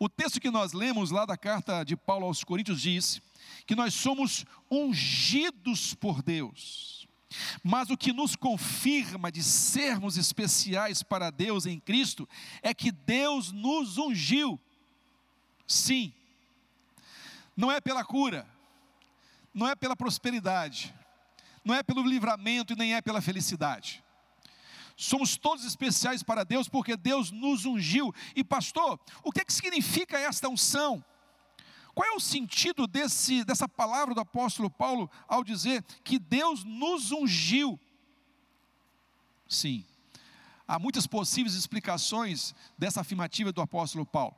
O 0.00 0.08
texto 0.08 0.40
que 0.40 0.50
nós 0.50 0.72
lemos 0.72 1.12
lá 1.12 1.24
da 1.24 1.36
carta 1.36 1.84
de 1.84 1.96
Paulo 1.96 2.26
aos 2.26 2.42
Coríntios 2.42 2.82
diz 2.82 3.22
que 3.68 3.76
nós 3.76 3.94
somos 3.94 4.44
ungidos 4.68 5.94
por 5.94 6.22
Deus. 6.22 7.06
Mas 7.62 7.88
o 7.88 7.96
que 7.96 8.12
nos 8.12 8.34
confirma 8.34 9.30
de 9.30 9.44
sermos 9.44 10.16
especiais 10.16 11.04
para 11.04 11.30
Deus 11.30 11.64
em 11.64 11.78
Cristo 11.78 12.28
é 12.60 12.74
que 12.74 12.90
Deus 12.90 13.52
nos 13.52 13.96
ungiu. 13.96 14.58
Sim. 15.68 16.12
Não 17.56 17.70
é 17.70 17.80
pela 17.80 18.04
cura, 18.04 18.44
não 19.54 19.68
é 19.68 19.76
pela 19.76 19.94
prosperidade, 19.94 20.92
não 21.64 21.76
é 21.76 21.80
pelo 21.80 22.02
livramento 22.02 22.72
e 22.72 22.76
nem 22.76 22.96
é 22.96 23.00
pela 23.00 23.20
felicidade. 23.20 24.02
Somos 25.00 25.36
todos 25.36 25.64
especiais 25.64 26.24
para 26.24 26.42
Deus 26.42 26.68
porque 26.68 26.96
Deus 26.96 27.30
nos 27.30 27.64
ungiu. 27.64 28.12
E 28.34 28.42
pastor, 28.42 28.98
o 29.22 29.30
que, 29.30 29.40
é 29.40 29.44
que 29.44 29.52
significa 29.52 30.18
esta 30.18 30.48
unção? 30.48 31.04
Qual 31.94 32.04
é 32.04 32.10
o 32.16 32.18
sentido 32.18 32.84
desse, 32.84 33.44
dessa 33.44 33.68
palavra 33.68 34.12
do 34.12 34.20
apóstolo 34.20 34.68
Paulo 34.68 35.08
ao 35.28 35.44
dizer 35.44 35.84
que 36.02 36.18
Deus 36.18 36.64
nos 36.64 37.12
ungiu? 37.12 37.78
Sim, 39.48 39.84
há 40.66 40.80
muitas 40.80 41.06
possíveis 41.06 41.54
explicações 41.54 42.52
dessa 42.76 43.00
afirmativa 43.00 43.52
do 43.52 43.60
apóstolo 43.60 44.04
Paulo. 44.04 44.34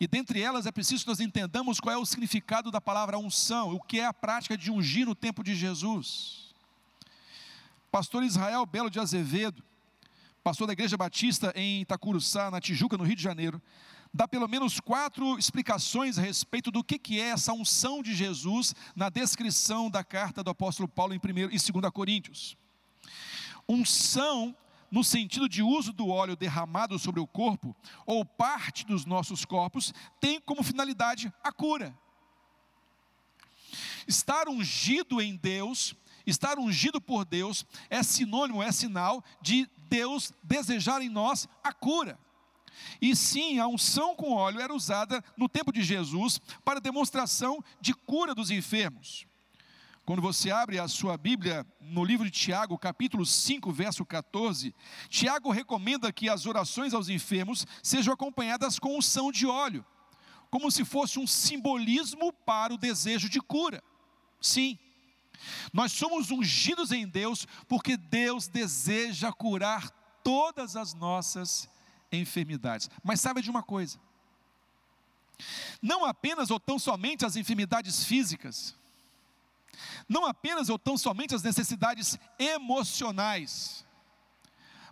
E 0.00 0.08
dentre 0.08 0.42
elas 0.42 0.66
é 0.66 0.72
preciso 0.72 1.04
que 1.04 1.10
nós 1.10 1.20
entendamos 1.20 1.78
qual 1.78 1.94
é 1.94 1.96
o 1.96 2.04
significado 2.04 2.72
da 2.72 2.80
palavra 2.80 3.18
unção, 3.18 3.72
o 3.72 3.80
que 3.80 4.00
é 4.00 4.04
a 4.04 4.12
prática 4.12 4.58
de 4.58 4.68
ungir 4.68 5.06
no 5.06 5.14
tempo 5.14 5.44
de 5.44 5.54
Jesus. 5.54 6.52
Pastor 7.88 8.24
Israel 8.24 8.66
Belo 8.66 8.90
de 8.90 8.98
Azevedo, 8.98 9.62
pastor 10.46 10.68
da 10.68 10.74
Igreja 10.74 10.96
Batista 10.96 11.52
em 11.56 11.80
Itacuruçá, 11.80 12.52
na 12.52 12.60
Tijuca, 12.60 12.96
no 12.96 13.02
Rio 13.02 13.16
de 13.16 13.22
Janeiro, 13.24 13.60
dá 14.14 14.28
pelo 14.28 14.46
menos 14.46 14.78
quatro 14.78 15.36
explicações 15.36 16.20
a 16.20 16.22
respeito 16.22 16.70
do 16.70 16.84
que, 16.84 17.00
que 17.00 17.20
é 17.20 17.30
essa 17.30 17.52
unção 17.52 18.00
de 18.00 18.14
Jesus 18.14 18.72
na 18.94 19.08
descrição 19.08 19.90
da 19.90 20.04
carta 20.04 20.44
do 20.44 20.50
apóstolo 20.50 20.88
Paulo 20.88 21.12
em 21.12 21.18
1 21.18 21.50
e 21.50 21.72
2 21.72 21.92
Coríntios. 21.92 22.56
Unção 23.68 24.56
no 24.88 25.02
sentido 25.02 25.48
de 25.48 25.64
uso 25.64 25.92
do 25.92 26.06
óleo 26.06 26.36
derramado 26.36 26.96
sobre 26.96 27.18
o 27.18 27.26
corpo 27.26 27.74
ou 28.06 28.24
parte 28.24 28.86
dos 28.86 29.04
nossos 29.04 29.44
corpos, 29.44 29.92
tem 30.20 30.40
como 30.40 30.62
finalidade 30.62 31.34
a 31.42 31.50
cura. 31.50 31.92
Estar 34.06 34.48
ungido 34.48 35.20
em 35.20 35.34
Deus, 35.34 35.96
estar 36.24 36.56
ungido 36.56 37.00
por 37.00 37.24
Deus, 37.24 37.66
é 37.90 38.00
sinônimo, 38.00 38.62
é 38.62 38.70
sinal 38.70 39.24
de 39.42 39.68
Deus 39.88 40.32
desejar 40.42 41.02
em 41.02 41.08
nós 41.08 41.48
a 41.62 41.72
cura. 41.72 42.18
E 43.00 43.16
sim, 43.16 43.58
a 43.58 43.66
unção 43.66 44.14
com 44.14 44.32
óleo 44.32 44.60
era 44.60 44.74
usada 44.74 45.24
no 45.36 45.48
tempo 45.48 45.72
de 45.72 45.82
Jesus 45.82 46.40
para 46.64 46.80
demonstração 46.80 47.62
de 47.80 47.94
cura 47.94 48.34
dos 48.34 48.50
enfermos. 48.50 49.26
Quando 50.04 50.22
você 50.22 50.52
abre 50.52 50.78
a 50.78 50.86
sua 50.86 51.16
Bíblia 51.16 51.66
no 51.80 52.04
livro 52.04 52.24
de 52.24 52.30
Tiago, 52.30 52.78
capítulo 52.78 53.26
5, 53.26 53.72
verso 53.72 54.04
14, 54.04 54.72
Tiago 55.08 55.50
recomenda 55.50 56.12
que 56.12 56.28
as 56.28 56.46
orações 56.46 56.94
aos 56.94 57.08
enfermos 57.08 57.66
sejam 57.82 58.14
acompanhadas 58.14 58.78
com 58.78 58.96
unção 58.96 59.32
de 59.32 59.46
óleo, 59.46 59.84
como 60.48 60.70
se 60.70 60.84
fosse 60.84 61.18
um 61.18 61.26
simbolismo 61.26 62.32
para 62.32 62.72
o 62.72 62.78
desejo 62.78 63.28
de 63.28 63.40
cura. 63.40 63.82
Sim, 64.40 64.78
nós 65.72 65.92
somos 65.92 66.30
ungidos 66.30 66.92
em 66.92 67.06
Deus 67.06 67.46
porque 67.68 67.96
Deus 67.96 68.48
deseja 68.48 69.32
curar 69.32 69.90
todas 70.22 70.76
as 70.76 70.94
nossas 70.94 71.68
enfermidades. 72.10 72.90
Mas 73.02 73.20
sabe 73.20 73.42
de 73.42 73.50
uma 73.50 73.62
coisa? 73.62 73.98
Não 75.82 76.04
apenas 76.04 76.50
ou 76.50 76.58
tão 76.58 76.78
somente 76.78 77.24
as 77.24 77.36
enfermidades 77.36 78.04
físicas, 78.04 78.74
não 80.08 80.24
apenas 80.24 80.68
ou 80.68 80.78
tão 80.78 80.96
somente 80.96 81.34
as 81.34 81.42
necessidades 81.42 82.18
emocionais, 82.38 83.84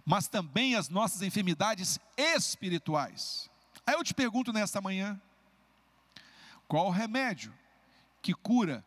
mas 0.04 0.28
também 0.28 0.74
as 0.74 0.88
nossas 0.88 1.22
enfermidades 1.22 1.98
espirituais. 2.16 3.50
Aí 3.86 3.94
eu 3.94 4.04
te 4.04 4.12
pergunto 4.12 4.52
nesta 4.52 4.80
manhã: 4.80 5.20
qual 6.68 6.86
o 6.86 6.90
remédio 6.90 7.52
que 8.20 8.34
cura 8.34 8.84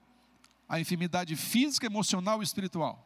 a 0.67 0.79
enfermidade 0.79 1.35
física, 1.35 1.85
emocional 1.85 2.41
e 2.41 2.43
espiritual? 2.43 3.03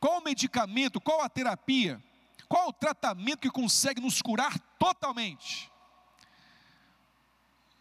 Qual 0.00 0.18
o 0.18 0.24
medicamento, 0.24 1.00
qual 1.00 1.22
a 1.22 1.28
terapia 1.28 2.02
qual 2.48 2.68
o 2.68 2.72
tratamento 2.72 3.40
que 3.40 3.50
consegue 3.50 4.00
nos 4.00 4.20
curar 4.20 4.58
totalmente? 4.78 5.70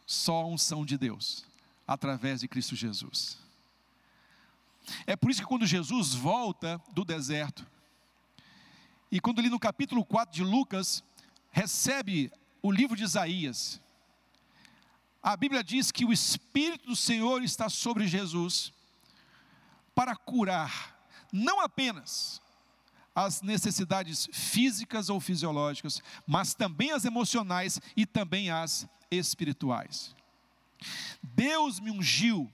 Só 0.05 0.41
a 0.41 0.45
unção 0.47 0.85
de 0.85 0.97
Deus, 0.97 1.45
através 1.87 2.41
de 2.41 2.47
Cristo 2.47 2.75
Jesus. 2.75 3.37
É 5.05 5.15
por 5.15 5.31
isso 5.31 5.41
que 5.41 5.47
quando 5.47 5.65
Jesus 5.65 6.13
volta 6.13 6.81
do 6.91 7.05
deserto, 7.05 7.65
e 9.11 9.19
quando 9.19 9.39
ele 9.39 9.49
no 9.49 9.59
capítulo 9.59 10.03
4 10.03 10.33
de 10.33 10.43
Lucas 10.43 11.03
recebe 11.51 12.31
o 12.61 12.71
livro 12.71 12.97
de 12.97 13.03
Isaías, 13.03 13.79
a 15.23 15.37
Bíblia 15.37 15.63
diz 15.63 15.89
que 15.89 16.03
o 16.03 16.11
Espírito 16.11 16.87
do 16.87 16.95
Senhor 16.95 17.41
está 17.43 17.69
sobre 17.69 18.05
Jesus 18.05 18.73
para 19.95 20.15
curar, 20.15 20.99
não 21.31 21.61
apenas 21.61 22.41
as 23.15 23.41
necessidades 23.41 24.27
físicas 24.33 25.09
ou 25.09 25.21
fisiológicas, 25.21 26.01
mas 26.27 26.53
também 26.53 26.91
as 26.91 27.05
emocionais 27.05 27.79
e 27.95 28.05
também 28.05 28.51
as 28.51 28.85
espirituais. 29.09 30.13
Deus 31.21 31.79
me 31.79 31.91
ungiu, 31.91 32.51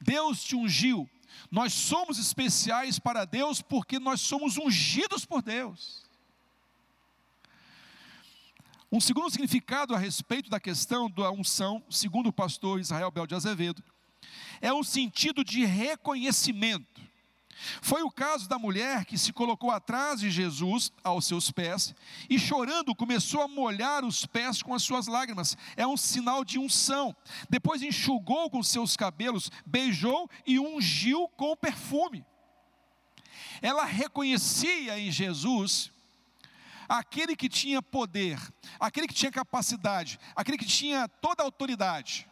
Deus 0.00 0.42
te 0.42 0.56
ungiu. 0.56 1.08
Nós 1.48 1.72
somos 1.72 2.18
especiais 2.18 2.98
para 2.98 3.24
Deus 3.24 3.62
porque 3.62 4.00
nós 4.00 4.20
somos 4.20 4.56
ungidos 4.56 5.24
por 5.24 5.42
Deus. 5.42 6.04
Um 8.92 8.98
segundo 9.00 9.30
significado 9.30 9.94
a 9.94 9.98
respeito 9.98 10.50
da 10.50 10.58
questão 10.58 11.08
da 11.08 11.30
unção, 11.30 11.80
segundo 11.88 12.28
o 12.28 12.32
pastor 12.32 12.80
Israel 12.80 13.08
Bel 13.12 13.24
de 13.24 13.36
Azevedo, 13.36 13.84
é 14.60 14.72
um 14.72 14.82
sentido 14.82 15.44
de 15.44 15.64
reconhecimento. 15.64 17.00
Foi 17.80 18.02
o 18.02 18.10
caso 18.10 18.48
da 18.48 18.58
mulher 18.58 19.04
que 19.04 19.16
se 19.16 19.32
colocou 19.32 19.70
atrás 19.70 20.18
de 20.18 20.28
Jesus, 20.28 20.90
aos 21.04 21.24
seus 21.24 21.52
pés, 21.52 21.94
e 22.28 22.36
chorando 22.36 22.92
começou 22.92 23.42
a 23.42 23.48
molhar 23.48 24.04
os 24.04 24.26
pés 24.26 24.60
com 24.60 24.74
as 24.74 24.82
suas 24.82 25.06
lágrimas. 25.06 25.56
É 25.76 25.86
um 25.86 25.96
sinal 25.96 26.44
de 26.44 26.58
unção. 26.58 27.14
Depois 27.48 27.82
enxugou 27.82 28.50
com 28.50 28.60
seus 28.60 28.96
cabelos, 28.96 29.52
beijou 29.64 30.28
e 30.44 30.58
ungiu 30.58 31.28
com 31.36 31.54
perfume. 31.54 32.24
Ela 33.62 33.84
reconhecia 33.84 34.98
em 34.98 35.12
Jesus 35.12 35.92
aquele 36.90 37.36
que 37.36 37.48
tinha 37.48 37.80
poder, 37.80 38.36
aquele 38.80 39.06
que 39.06 39.14
tinha 39.14 39.30
capacidade, 39.30 40.18
aquele 40.34 40.58
que 40.58 40.66
tinha 40.66 41.06
toda 41.06 41.40
a 41.40 41.46
autoridade. 41.46 42.28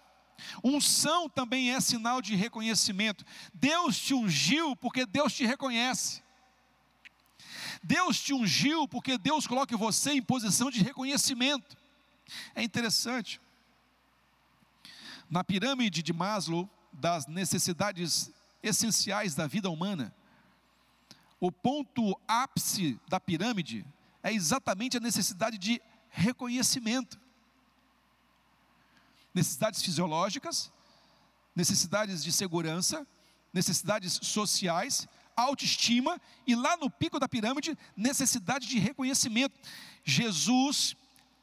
Unção 0.65 1.29
também 1.29 1.73
é 1.73 1.81
sinal 1.81 2.21
de 2.21 2.35
reconhecimento. 2.35 3.25
Deus 3.55 3.97
te 3.97 4.15
ungiu 4.15 4.75
porque 4.75 5.07
Deus 5.07 5.33
te 5.33 5.47
reconhece. 5.47 6.23
Deus 7.85 8.21
te 8.21 8.35
ungiu 8.35 8.89
porque 8.89 9.17
Deus 9.17 9.47
coloca 9.47 9.77
você 9.77 10.13
em 10.13 10.23
posição 10.23 10.71
de 10.71 10.83
reconhecimento. 10.83 11.77
É 12.53 12.63
interessante. 12.63 13.41
Na 15.31 15.45
pirâmide 15.45 16.03
de 16.03 16.13
Maslow, 16.13 16.69
das 16.93 17.29
necessidades 17.29 18.33
essenciais 18.61 19.37
da 19.37 19.47
vida 19.47 19.71
humana, 19.71 20.13
o 21.39 21.53
ponto 21.53 22.19
ápice 22.27 22.99
da 23.09 23.21
pirâmide 23.21 23.87
é 24.29 24.33
exatamente 24.33 24.97
a 24.97 25.01
necessidade 25.01 25.57
de 25.57 25.81
reconhecimento. 26.11 27.19
Necessidades 29.33 29.83
fisiológicas, 29.83 30.71
necessidades 31.55 32.23
de 32.23 32.31
segurança, 32.31 33.07
necessidades 33.53 34.21
sociais, 34.23 35.09
autoestima 35.35 36.21
e 36.47 36.55
lá 36.55 36.77
no 36.77 36.91
pico 36.91 37.19
da 37.19 37.29
pirâmide, 37.29 37.77
necessidade 37.97 38.67
de 38.67 38.79
reconhecimento. 38.79 39.59
Jesus 40.05 40.97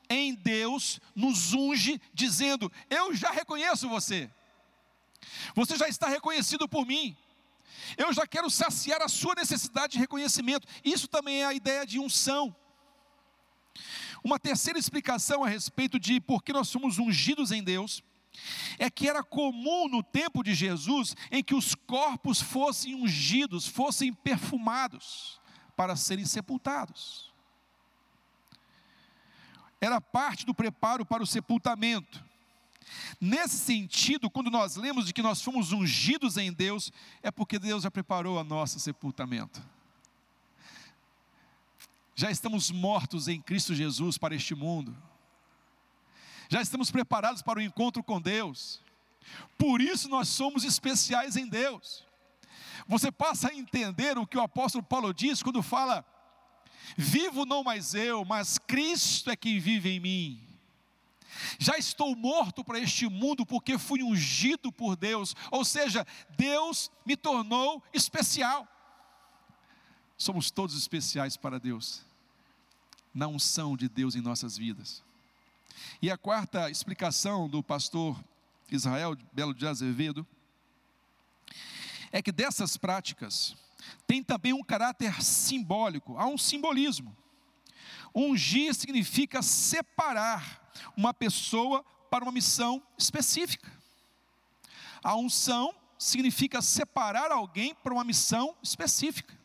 em 0.08 0.36
Deus 0.36 1.00
nos 1.16 1.54
unge 1.54 2.00
dizendo: 2.14 2.72
"Eu 2.90 3.16
já 3.16 3.32
reconheço 3.32 3.90
você. 3.90 4.30
Você 5.56 5.76
já 5.76 5.88
está 5.88 6.08
reconhecido 6.08 6.70
por 6.70 6.86
mim. 6.86 7.18
Eu 7.98 8.14
já 8.14 8.28
quero 8.28 8.50
saciar 8.50 9.02
a 9.02 9.08
sua 9.08 9.34
necessidade 9.36 9.94
de 9.94 10.00
reconhecimento. 10.00 10.68
Isso 10.84 11.08
também 11.08 11.42
é 11.42 11.46
a 11.46 11.54
ideia 11.54 11.86
de 11.86 12.00
unção. 12.00 12.56
Uma 14.26 14.40
terceira 14.40 14.80
explicação 14.80 15.44
a 15.44 15.48
respeito 15.48 16.00
de 16.00 16.20
por 16.20 16.42
que 16.42 16.52
nós 16.52 16.68
somos 16.68 16.98
ungidos 16.98 17.52
em 17.52 17.64
Deus 17.64 18.04
é 18.80 18.90
que 18.90 19.08
era 19.08 19.24
comum 19.24 19.88
no 19.88 20.02
tempo 20.02 20.44
de 20.44 20.56
Jesus 20.56 21.16
em 21.30 21.44
que 21.44 21.54
os 21.54 21.76
corpos 21.76 22.42
fossem 22.42 22.96
ungidos, 22.96 23.68
fossem 23.68 24.12
perfumados 24.12 25.40
para 25.76 25.96
serem 25.96 26.26
sepultados. 26.26 27.32
Era 29.80 30.02
parte 30.02 30.44
do 30.44 30.56
preparo 30.56 31.06
para 31.06 31.22
o 31.22 31.28
sepultamento. 31.28 32.26
Nesse 33.22 33.60
sentido, 33.60 34.28
quando 34.28 34.50
nós 34.50 34.76
lemos 34.76 35.06
de 35.06 35.14
que 35.14 35.22
nós 35.22 35.40
fomos 35.40 35.72
ungidos 35.72 36.36
em 36.36 36.52
Deus, 36.52 36.92
é 37.22 37.30
porque 37.30 37.60
Deus 37.60 37.84
já 37.84 37.92
preparou 37.92 38.40
o 38.40 38.44
nosso 38.44 38.80
sepultamento 38.80 39.75
já 42.16 42.32
estamos 42.32 42.72
mortos 42.72 43.28
em 43.28 43.42
Cristo 43.42 43.76
Jesus 43.76 44.18
para 44.18 44.34
este 44.34 44.56
mundo, 44.56 44.96
já 46.50 46.62
estamos 46.62 46.90
preparados 46.90 47.42
para 47.42 47.60
o 47.60 47.62
encontro 47.62 48.02
com 48.04 48.22
Deus, 48.22 48.82
por 49.58 49.82
isso 49.82 50.08
nós 50.08 50.30
somos 50.30 50.64
especiais 50.64 51.36
em 51.36 51.48
Deus. 51.48 52.06
Você 52.88 53.12
passa 53.12 53.50
a 53.50 53.54
entender 53.54 54.18
o 54.18 54.28
que 54.28 54.38
o 54.38 54.42
apóstolo 54.42 54.84
Paulo 54.84 55.14
diz 55.14 55.42
quando 55.42 55.64
fala: 55.64 56.06
Vivo 56.96 57.46
não 57.46 57.64
mais 57.64 57.94
eu, 57.96 58.24
mas 58.24 58.58
Cristo 58.58 59.32
é 59.32 59.36
quem 59.36 59.60
vive 59.60 59.90
em 59.90 60.00
mim. 60.00 60.42
Já 61.60 61.78
estou 61.78 62.16
morto 62.16 62.64
para 62.64 62.80
este 62.80 63.10
mundo 63.10 63.46
porque 63.46 63.78
fui 63.78 64.04
ungido 64.04 64.72
por 64.72 64.96
Deus, 64.96 65.36
ou 65.52 65.66
seja, 65.66 66.06
Deus 66.38 66.92
me 67.06 67.18
tornou 67.18 67.84
especial. 67.94 68.68
Somos 70.18 70.50
todos 70.50 70.78
especiais 70.78 71.36
para 71.36 71.60
Deus, 71.60 72.02
na 73.14 73.28
unção 73.28 73.76
de 73.76 73.90
Deus 73.90 74.16
em 74.16 74.22
nossas 74.22 74.58
vidas. 74.58 75.04
E 76.02 76.10
a 76.10 76.18
quarta 76.18 76.70
explicação 76.70 77.50
do 77.50 77.62
pastor 77.62 78.18
Israel 78.72 79.16
Belo 79.34 79.54
de 79.54 79.68
Azevedo 79.68 80.26
é 82.12 82.22
que 82.22 82.32
dessas 82.32 82.78
práticas 82.78 83.56
tem 84.08 84.24
também 84.24 84.54
um 84.54 84.64
caráter 84.64 85.22
simbólico, 85.22 86.18
há 86.18 86.26
um 86.28 86.38
simbolismo. 86.38 87.16
Ungir 88.14 88.74
significa 88.74 89.42
separar 89.42 90.72
uma 90.96 91.14
pessoa 91.14 91.84
para 92.10 92.24
uma 92.24 92.32
missão 92.32 92.82
específica. 92.98 93.70
A 95.04 95.16
unção 95.16 95.76
significa 96.00 96.62
separar 96.62 97.32
alguém 97.32 97.76
para 97.76 97.94
uma 97.94 98.04
missão 98.04 98.56
específica. 98.64 99.38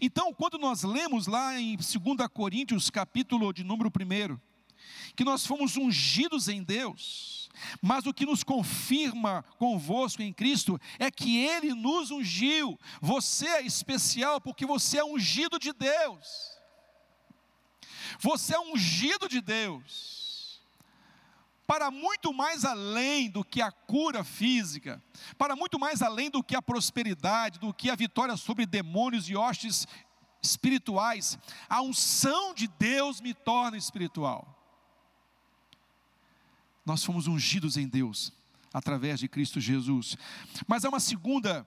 Então, 0.00 0.32
quando 0.32 0.58
nós 0.58 0.82
lemos 0.82 1.26
lá 1.26 1.58
em 1.58 1.76
2 1.76 1.94
Coríntios, 2.32 2.90
capítulo 2.90 3.52
de 3.52 3.64
número 3.64 3.90
1, 3.90 4.38
que 5.16 5.24
nós 5.24 5.46
fomos 5.46 5.76
ungidos 5.76 6.48
em 6.48 6.62
Deus, 6.62 7.48
mas 7.80 8.06
o 8.06 8.12
que 8.12 8.26
nos 8.26 8.42
confirma 8.42 9.44
convosco 9.58 10.22
em 10.22 10.32
Cristo 10.32 10.80
é 10.98 11.10
que 11.10 11.38
Ele 11.38 11.72
nos 11.74 12.10
ungiu. 12.10 12.78
Você 13.00 13.46
é 13.46 13.62
especial 13.62 14.40
porque 14.40 14.66
você 14.66 14.98
é 14.98 15.04
ungido 15.04 15.58
de 15.58 15.72
Deus. 15.72 16.54
Você 18.18 18.54
é 18.54 18.60
ungido 18.60 19.28
de 19.28 19.40
Deus 19.40 20.23
para 21.66 21.90
muito 21.90 22.32
mais 22.32 22.64
além 22.64 23.30
do 23.30 23.44
que 23.44 23.62
a 23.62 23.72
cura 23.72 24.22
física, 24.22 25.02
para 25.38 25.56
muito 25.56 25.78
mais 25.78 26.02
além 26.02 26.30
do 26.30 26.42
que 26.42 26.54
a 26.54 26.62
prosperidade, 26.62 27.58
do 27.58 27.72
que 27.72 27.90
a 27.90 27.94
vitória 27.94 28.36
sobre 28.36 28.66
demônios 28.66 29.28
e 29.28 29.36
hostes 29.36 29.86
espirituais, 30.42 31.38
a 31.68 31.80
unção 31.80 32.52
de 32.54 32.66
Deus 32.66 33.20
me 33.20 33.32
torna 33.32 33.76
espiritual. 33.76 34.50
Nós 36.84 37.02
fomos 37.02 37.26
ungidos 37.26 37.76
em 37.78 37.88
Deus 37.88 38.32
através 38.72 39.18
de 39.20 39.28
Cristo 39.28 39.60
Jesus. 39.60 40.16
Mas 40.66 40.84
há 40.84 40.88
uma 40.88 41.00
segunda 41.00 41.66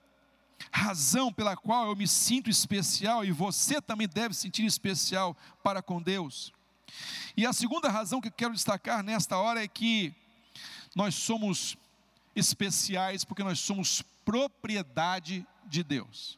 razão 0.72 1.32
pela 1.32 1.56
qual 1.56 1.88
eu 1.88 1.96
me 1.96 2.08
sinto 2.08 2.50
especial 2.50 3.26
e 3.26 3.32
você 3.32 3.82
também 3.82 4.08
deve 4.08 4.34
sentir 4.36 4.66
especial 4.66 5.36
para 5.64 5.82
com 5.82 6.02
Deus. 6.02 6.54
E 7.36 7.46
a 7.46 7.54
segunda 7.54 7.90
razão 7.90 8.20
que 8.20 8.28
eu 8.28 8.32
quero 8.32 8.54
destacar 8.54 9.04
nesta 9.04 9.38
hora 9.38 9.64
é 9.64 9.68
que 9.68 10.14
nós 10.96 11.16
somos 11.16 11.78
especiais 12.36 13.24
porque 13.24 13.44
nós 13.44 13.60
somos 13.60 14.02
propriedade 14.26 15.46
de 15.66 15.84
Deus. 15.84 16.38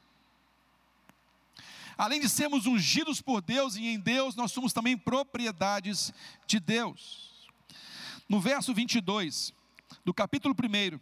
Além 1.98 2.22
de 2.22 2.30
sermos 2.30 2.66
ungidos 2.66 3.22
por 3.22 3.42
Deus 3.42 3.76
e 3.76 3.86
em 3.88 4.00
Deus, 4.00 4.36
nós 4.36 4.52
somos 4.52 4.72
também 4.72 4.98
propriedades 4.98 6.14
de 6.48 6.60
Deus. 6.60 7.30
No 8.28 8.40
verso 8.40 8.74
22 8.74 9.54
do 10.06 10.14
capítulo 10.14 10.56
1 10.56 11.00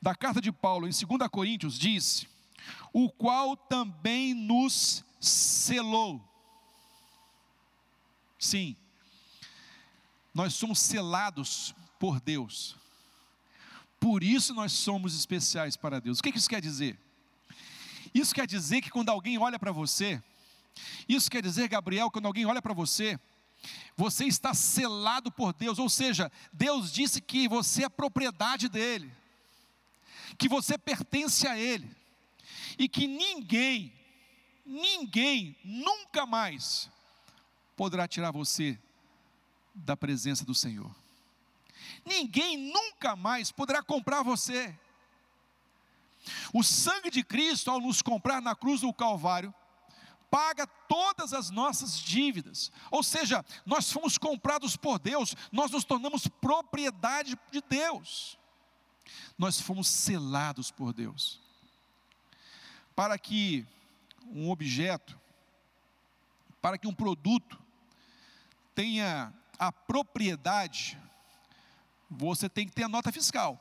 da 0.00 0.14
carta 0.14 0.40
de 0.40 0.52
Paulo, 0.52 0.86
em 0.86 0.90
2 0.90 1.28
Coríntios, 1.30 1.78
diz: 1.78 2.26
O 2.92 3.10
qual 3.10 3.56
também 3.56 4.32
nos 4.32 5.04
selou 5.20 6.22
Sim, 8.46 8.76
nós 10.32 10.54
somos 10.54 10.78
selados 10.78 11.74
por 11.98 12.20
Deus. 12.20 12.76
Por 13.98 14.22
isso 14.22 14.54
nós 14.54 14.70
somos 14.70 15.16
especiais 15.16 15.76
para 15.76 16.00
Deus. 16.00 16.20
O 16.20 16.22
que 16.22 16.28
isso 16.28 16.48
quer 16.48 16.60
dizer? 16.60 16.96
Isso 18.14 18.32
quer 18.32 18.46
dizer 18.46 18.82
que 18.82 18.90
quando 18.90 19.08
alguém 19.08 19.36
olha 19.36 19.58
para 19.58 19.72
você, 19.72 20.22
isso 21.08 21.28
quer 21.28 21.42
dizer, 21.42 21.66
Gabriel, 21.66 22.08
quando 22.08 22.26
alguém 22.26 22.46
olha 22.46 22.62
para 22.62 22.72
você, 22.72 23.18
você 23.96 24.26
está 24.26 24.54
selado 24.54 25.32
por 25.32 25.52
Deus, 25.52 25.80
ou 25.80 25.88
seja, 25.88 26.30
Deus 26.52 26.92
disse 26.92 27.20
que 27.20 27.48
você 27.48 27.84
é 27.84 27.88
propriedade 27.88 28.68
dele, 28.68 29.12
que 30.38 30.48
você 30.48 30.78
pertence 30.78 31.48
a 31.48 31.58
ele, 31.58 31.90
e 32.78 32.88
que 32.88 33.08
ninguém, 33.08 33.92
ninguém, 34.64 35.56
nunca 35.64 36.24
mais 36.24 36.94
poderá 37.76 38.08
tirar 38.08 38.30
você 38.30 38.78
da 39.74 39.96
presença 39.96 40.44
do 40.44 40.54
Senhor. 40.54 40.94
Ninguém 42.04 42.56
nunca 42.72 43.14
mais 43.14 43.52
poderá 43.52 43.82
comprar 43.82 44.22
você. 44.22 44.76
O 46.52 46.62
sangue 46.62 47.10
de 47.10 47.22
Cristo, 47.22 47.70
ao 47.70 47.80
nos 47.80 48.02
comprar 48.02 48.40
na 48.40 48.56
cruz 48.56 48.80
do 48.80 48.92
Calvário, 48.92 49.54
paga 50.30 50.66
todas 50.66 51.32
as 51.32 51.50
nossas 51.50 51.98
dívidas. 51.98 52.72
Ou 52.90 53.02
seja, 53.02 53.44
nós 53.64 53.92
fomos 53.92 54.18
comprados 54.18 54.76
por 54.76 54.98
Deus, 54.98 55.34
nós 55.52 55.70
nos 55.70 55.84
tornamos 55.84 56.26
propriedade 56.26 57.38
de 57.50 57.60
Deus. 57.60 58.38
Nós 59.38 59.60
fomos 59.60 59.86
selados 59.86 60.70
por 60.70 60.92
Deus. 60.92 61.40
Para 62.94 63.18
que 63.18 63.64
um 64.32 64.50
objeto, 64.50 65.18
para 66.60 66.78
que 66.78 66.88
um 66.88 66.94
produto 66.94 67.65
tenha 68.76 69.32
a 69.58 69.72
propriedade, 69.72 70.98
você 72.10 72.46
tem 72.46 72.66
que 72.66 72.72
ter 72.72 72.84
a 72.84 72.88
nota 72.88 73.10
fiscal. 73.10 73.58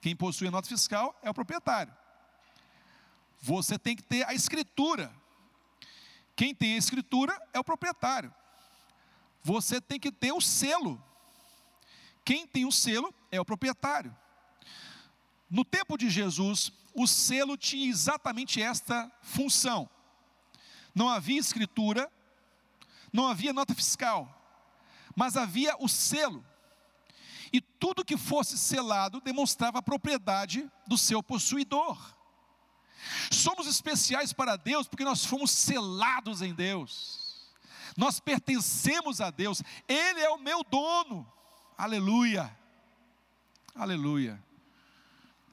Quem 0.00 0.16
possui 0.16 0.48
a 0.48 0.50
nota 0.50 0.66
fiscal 0.66 1.16
é 1.22 1.30
o 1.30 1.34
proprietário. 1.34 1.94
Você 3.42 3.78
tem 3.78 3.94
que 3.94 4.02
ter 4.02 4.26
a 4.26 4.32
escritura. 4.32 5.14
Quem 6.34 6.54
tem 6.54 6.74
a 6.74 6.78
escritura 6.78 7.40
é 7.52 7.60
o 7.60 7.64
proprietário. 7.64 8.34
Você 9.42 9.80
tem 9.80 10.00
que 10.00 10.10
ter 10.10 10.32
o 10.32 10.40
selo. 10.40 11.00
Quem 12.24 12.46
tem 12.46 12.64
o 12.64 12.72
selo 12.72 13.14
é 13.30 13.40
o 13.40 13.44
proprietário. 13.44 14.16
No 15.50 15.64
tempo 15.64 15.98
de 15.98 16.08
Jesus, 16.08 16.72
o 16.94 17.06
selo 17.06 17.56
tinha 17.56 17.88
exatamente 17.88 18.62
esta 18.62 19.12
função. 19.20 19.88
Não 20.94 21.08
havia 21.08 21.38
escritura, 21.38 22.10
não 23.12 23.26
havia 23.26 23.52
nota 23.52 23.74
fiscal, 23.74 24.42
mas 25.14 25.36
havia 25.36 25.76
o 25.78 25.88
selo. 25.88 26.44
E 27.52 27.60
tudo 27.60 28.04
que 28.04 28.16
fosse 28.16 28.56
selado 28.56 29.20
demonstrava 29.20 29.78
a 29.78 29.82
propriedade 29.82 30.70
do 30.86 30.96
seu 30.96 31.22
possuidor. 31.22 31.98
Somos 33.30 33.66
especiais 33.66 34.32
para 34.32 34.56
Deus 34.56 34.88
porque 34.88 35.04
nós 35.04 35.24
fomos 35.24 35.50
selados 35.50 36.40
em 36.40 36.54
Deus. 36.54 37.50
Nós 37.96 38.18
pertencemos 38.18 39.20
a 39.20 39.30
Deus. 39.30 39.62
Ele 39.86 40.20
é 40.20 40.30
o 40.30 40.38
meu 40.38 40.64
dono. 40.64 41.30
Aleluia. 41.76 42.56
Aleluia. 43.74 44.42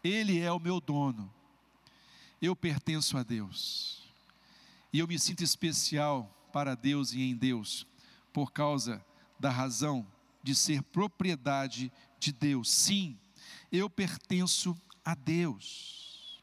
Ele 0.01 0.39
é 0.39 0.51
o 0.51 0.59
meu 0.59 0.79
dono. 0.79 1.33
Eu 2.41 2.55
pertenço 2.55 3.17
a 3.17 3.23
Deus. 3.23 4.03
E 4.93 4.99
eu 4.99 5.07
me 5.07 5.19
sinto 5.19 5.43
especial 5.43 6.33
para 6.51 6.75
Deus 6.75 7.13
e 7.13 7.21
em 7.21 7.35
Deus 7.35 7.87
por 8.31 8.51
causa 8.51 9.03
da 9.39 9.49
razão 9.49 10.05
de 10.43 10.55
ser 10.55 10.81
propriedade 10.83 11.91
de 12.19 12.31
Deus. 12.31 12.69
Sim, 12.69 13.17
eu 13.71 13.89
pertenço 13.89 14.77
a 15.03 15.15
Deus. 15.15 16.41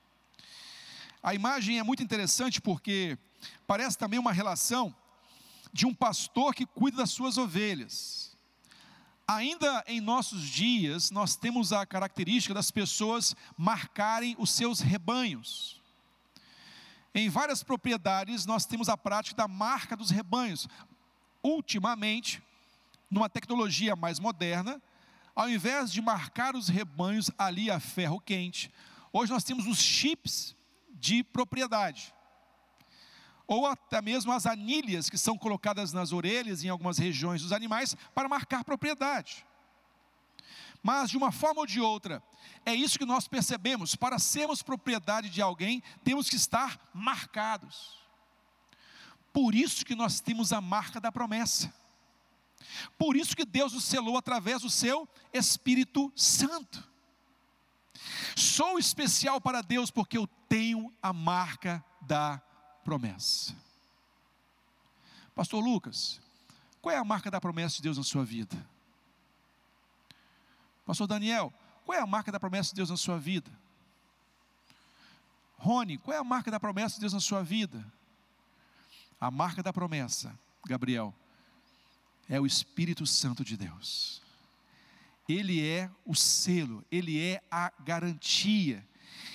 A 1.23 1.35
imagem 1.35 1.79
é 1.79 1.83
muito 1.83 2.03
interessante 2.03 2.61
porque 2.61 3.19
parece 3.67 3.99
também 3.99 4.19
uma 4.19 4.33
relação 4.33 4.95
de 5.73 5.85
um 5.87 5.95
pastor 5.95 6.55
que 6.55 6.65
cuida 6.65 6.99
das 6.99 7.11
suas 7.11 7.37
ovelhas. 7.37 8.37
Ainda 9.27 9.85
em 9.89 10.01
nossos 10.01 10.43
dias, 10.43 11.11
nós 11.11 11.35
temos 11.35 11.73
a 11.73 11.85
característica 11.85 12.55
das 12.55 12.71
pessoas 12.71 13.35
marcarem 13.59 14.37
os 14.39 14.51
seus 14.51 14.79
rebanhos. 14.79 15.83
Em 17.19 17.31
várias 17.31 17.63
propriedades, 17.63 18.45
nós 18.45 18.67
temos 18.67 18.91
a 18.91 18.97
prática 18.97 19.35
da 19.35 19.49
marca 19.49 19.97
dos 19.97 20.11
rebanhos. 20.11 20.69
Ultimamente, 21.43 22.43
numa 23.11 23.27
tecnologia 23.27 23.97
mais 23.97 24.21
moderna, 24.21 24.83
ao 25.35 25.49
invés 25.49 25.91
de 25.91 26.03
marcar 26.03 26.55
os 26.55 26.69
rebanhos 26.69 27.31
ali 27.39 27.71
a 27.71 27.81
ferro 27.81 28.21
quente, 28.21 28.71
hoje 29.11 29.33
nós 29.33 29.45
temos 29.45 29.67
os 29.67 29.79
chips 29.79 30.55
de 30.91 31.25
propriedade. 31.25 32.13
Ou 33.47 33.67
até 33.67 34.03
mesmo 34.03 34.31
as 34.31 34.45
anilhas 34.45 35.09
que 35.09 35.17
são 35.17 35.39
colocadas 35.39 35.95
nas 35.95 36.13
orelhas 36.13 36.65
em 36.65 36.69
algumas 36.69 36.99
regiões 36.99 37.41
dos 37.41 37.53
animais 37.53 37.97
para 38.15 38.29
marcar 38.29 38.63
propriedade. 38.63 39.47
Mas 40.87 41.11
de 41.11 41.17
uma 41.17 41.33
forma 41.33 41.63
ou 41.63 41.67
de 41.67 41.81
outra, 41.81 42.23
é 42.65 42.73
isso 42.73 42.97
que 42.97 43.05
nós 43.05 43.27
percebemos: 43.27 43.97
para 43.97 44.21
sermos 44.21 44.63
propriedade 44.63 45.29
de 45.29 45.43
alguém, 45.43 45.83
temos 46.05 46.31
que 46.31 46.37
estar 46.37 46.79
marcados. 46.95 47.99
Por 49.33 49.53
isso 49.53 49.85
que 49.85 49.97
nós 49.97 50.21
temos 50.21 50.53
a 50.53 50.61
marca 50.61 51.01
da 51.01 51.11
promessa. 51.11 51.75
Por 52.97 53.17
isso 53.17 53.35
que 53.35 53.45
Deus 53.45 53.75
o 53.75 53.81
selou 53.81 54.17
através 54.17 54.63
do 54.63 54.71
seu 54.71 55.09
Espírito 55.33 56.13
Santo. 56.15 56.89
Sou 58.37 58.79
especial 58.79 59.41
para 59.41 59.63
Deus 59.63 59.91
porque 59.91 60.17
eu 60.17 60.29
tenho 60.49 60.95
a 61.03 61.13
marca 61.13 61.85
da 62.01 62.41
promessa. 62.85 63.57
Pastor 65.35 65.65
Lucas, 65.65 66.21
qual 66.81 66.95
é 66.95 66.97
a 66.97 67.05
marca 67.05 67.29
da 67.29 67.41
promessa 67.41 67.75
de 67.79 67.83
Deus 67.83 67.99
na 67.99 68.05
sua 68.05 68.25
vida? 68.25 68.76
Pastor 70.87 71.09
Daniel, 71.09 71.53
qual 71.85 71.99
é 71.99 72.01
a 72.01 72.07
marca 72.07 72.31
da 72.31 72.39
promessa 72.39 72.71
de 72.71 72.77
Deus 72.77 72.91
na 72.91 72.97
sua 72.97 73.19
vida? 73.19 73.51
Rony, 75.59 75.99
qual 75.99 76.17
é 76.17 76.21
a 76.21 76.25
marca 76.25 76.49
da 76.49 76.61
promessa 76.61 76.95
de 76.95 77.01
Deus 77.01 77.13
na 77.13 77.21
sua 77.21 77.43
vida? 77.43 77.85
A 79.21 79.31
marca 79.31 79.65
da 79.65 79.73
promessa, 79.73 80.33
Gabriel, 80.65 81.13
é 82.29 82.41
o 82.41 82.47
Espírito 82.47 83.05
Santo 83.05 83.45
de 83.45 83.57
Deus. 83.57 84.23
Ele 85.29 85.67
é 85.67 85.91
o 86.05 86.15
selo, 86.15 86.85
ele 86.91 87.21
é 87.21 87.43
a 87.51 87.73
garantia. 87.81 88.87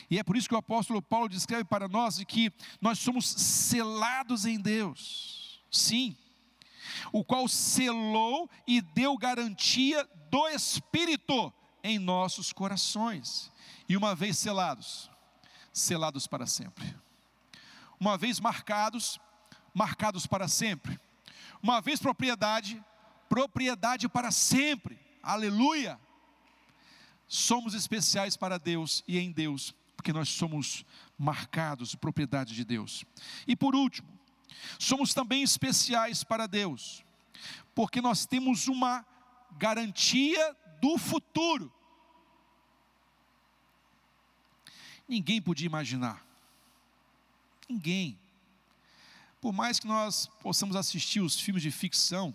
E 0.09 0.17
é 0.17 0.23
por 0.23 0.37
isso 0.37 0.47
que 0.47 0.55
o 0.55 0.59
apóstolo 0.59 1.01
Paulo 1.01 1.27
descreve 1.27 1.65
para 1.65 1.87
nós 1.87 2.23
que 2.23 2.51
nós 2.79 2.97
somos 2.99 3.25
selados 3.25 4.45
em 4.45 4.57
Deus. 4.57 5.61
Sim. 5.69 6.15
O 7.11 7.25
qual 7.25 7.47
selou 7.49 8.49
e 8.65 8.79
deu 8.79 9.17
garantia 9.17 10.07
do 10.31 10.47
Espírito 10.47 11.53
em 11.83 11.99
nossos 11.99 12.51
corações. 12.51 13.51
E 13.87 13.97
uma 13.97 14.15
vez 14.15 14.37
selados, 14.37 15.11
selados 15.71 16.25
para 16.25 16.47
sempre. 16.47 16.95
Uma 17.99 18.17
vez 18.17 18.39
marcados, 18.39 19.19
marcados 19.73 20.25
para 20.25 20.47
sempre. 20.47 20.99
Uma 21.61 21.81
vez 21.81 21.99
propriedade, 21.99 22.83
propriedade 23.29 24.09
para 24.09 24.31
sempre 24.31 24.97
aleluia. 25.21 25.99
Somos 27.27 27.73
especiais 27.73 28.35
para 28.35 28.57
Deus 28.57 29.03
e 29.07 29.17
em 29.17 29.31
Deus, 29.31 29.73
porque 29.95 30.11
nós 30.11 30.29
somos 30.29 30.85
marcados, 31.17 31.95
propriedade 31.95 32.55
de 32.55 32.65
Deus. 32.65 33.05
E 33.47 33.55
por 33.55 33.75
último, 33.75 34.07
somos 34.79 35.13
também 35.13 35.43
especiais 35.43 36.23
para 36.23 36.47
Deus, 36.47 37.03
porque 37.73 38.01
nós 38.01 38.25
temos 38.25 38.67
uma 38.67 39.05
garantia 39.57 40.55
do 40.81 40.97
futuro. 40.97 41.71
Ninguém 45.07 45.41
podia 45.41 45.65
imaginar. 45.65 46.25
Ninguém. 47.67 48.17
Por 49.39 49.51
mais 49.51 49.79
que 49.79 49.87
nós 49.87 50.27
possamos 50.41 50.75
assistir 50.75 51.19
os 51.19 51.39
filmes 51.39 51.63
de 51.63 51.71
ficção, 51.71 52.33